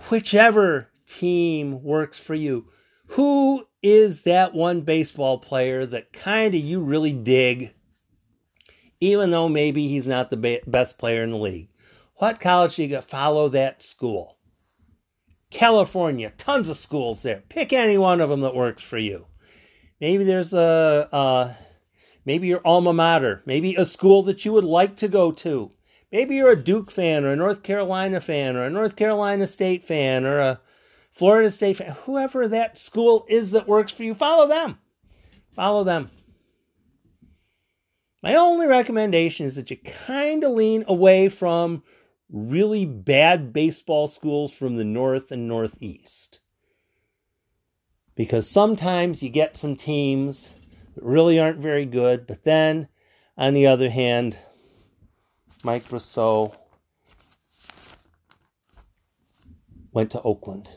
Whichever 0.09 0.90
team 1.11 1.83
works 1.83 2.19
for 2.19 2.35
you. 2.35 2.67
Who 3.09 3.65
is 3.83 4.23
that 4.23 4.55
one 4.55 4.83
baseball 4.83 5.39
player 5.39 5.85
that 5.87 6.13
kind 6.13 6.55
of 6.55 6.61
you 6.61 6.83
really 6.83 7.13
dig, 7.13 7.75
even 9.01 9.31
though 9.31 9.49
maybe 9.49 9.89
he's 9.89 10.07
not 10.07 10.31
the 10.31 10.61
best 10.67 10.99
player 10.99 11.23
in 11.23 11.33
the 11.33 11.39
league? 11.39 11.69
What 12.17 12.39
college 12.39 12.77
do 12.77 12.85
you 12.85 13.01
follow 13.01 13.49
that 13.49 13.83
school? 13.83 14.37
California, 15.51 16.33
tons 16.39 16.69
of 16.69 16.79
schools 16.79 17.23
there. 17.23 17.43
Pick 17.49 17.73
any 17.73 17.99
one 17.99 18.21
of 18.21 18.31
them 18.31 18.43
that 18.43 18.55
works 18.55 18.83
for 18.83 18.99
you. 18.99 19.27
Maybe 20.01 20.23
there's 20.23 20.53
a, 20.53 21.09
a 21.11 21.57
maybe 22.25 22.47
your 22.47 22.61
alma 22.65 22.93
mater, 22.93 23.43
maybe 23.47 23.75
a 23.75 23.85
school 23.85 24.23
that 24.25 24.45
you 24.45 24.53
would 24.53 24.65
like 24.65 24.97
to 24.97 25.09
go 25.09 25.33
to. 25.33 25.73
Maybe 26.13 26.37
you're 26.37 26.53
a 26.53 26.57
Duke 26.57 26.91
fan 26.91 27.25
or 27.25 27.33
a 27.33 27.37
North 27.37 27.63
Carolina 27.63 28.21
fan 28.21 28.57
or 28.57 28.65
a 28.65 28.71
North 28.71 28.97
Carolina 28.97 29.47
State 29.47 29.83
fan 29.85 30.25
or 30.25 30.39
a 30.39 30.61
Florida 31.11 31.51
State. 31.51 31.79
Whoever 31.79 32.49
that 32.49 32.79
school 32.79 33.27
is 33.29 33.51
that 33.51 33.69
works 33.69 33.93
for 33.93 34.05
you, 34.05 34.15
follow 34.15 34.47
them. 34.47 34.79
Follow 35.53 35.85
them. 35.85 36.11
My 38.23 38.35
only 38.35 38.67
recommendation 38.67 39.47
is 39.47 39.57
that 39.57 39.71
you 39.71 39.79
kind 39.79 40.45
of 40.45 40.53
lean 40.53 40.85
away 40.87 41.29
from 41.29 41.83
really 42.31 42.85
bad 42.87 43.53
baseball 43.53 44.09
schools 44.09 44.53
from 44.53 44.77
the 44.77 44.85
north 44.85 45.33
and 45.33 45.49
northeast. 45.49 46.41
Because 48.15 48.49
sometimes 48.49 49.23
you 49.23 49.31
get 49.31 49.57
some 49.57 49.77
teams 49.77 50.49
that 50.95 51.03
really 51.03 51.41
aren't 51.41 51.59
very 51.59 51.87
good, 51.87 52.27
but 52.27 52.45
then 52.45 52.89
on 53.39 53.55
the 53.55 53.67
other 53.67 53.89
hand, 53.89 54.37
Mike 55.65 55.89
Brosseau 55.89 56.55
went 59.93 60.11
to 60.11 60.23
Oakland 60.23 60.69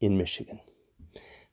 in 0.00 0.16
Michigan. 0.16 0.60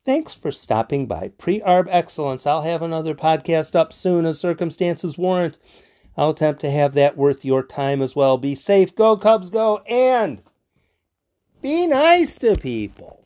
Thanks 0.06 0.34
for 0.36 0.52
stopping 0.52 1.08
by. 1.08 1.30
Pre 1.38 1.62
Arb 1.62 1.88
Excellence. 1.90 2.46
I'll 2.46 2.62
have 2.62 2.84
another 2.84 3.16
podcast 3.16 3.76
up 3.76 3.92
soon 3.92 4.26
as 4.26 4.40
circumstances 4.40 5.18
warrant. 5.18 5.58
I'll 6.16 6.30
attempt 6.30 6.62
to 6.62 6.72
have 6.72 6.94
that 6.94 7.18
worth 7.18 7.44
your 7.44 7.64
time 7.64 8.02
as 8.02 8.16
well. 8.16 8.38
Be 8.38 8.56
safe, 8.56 8.96
go 8.96 9.18
Cubs, 9.18 9.50
go, 9.50 9.80
and 9.90 10.42
be 11.62 11.88
nice 11.88 12.38
to 12.38 12.56
people. 12.56 13.25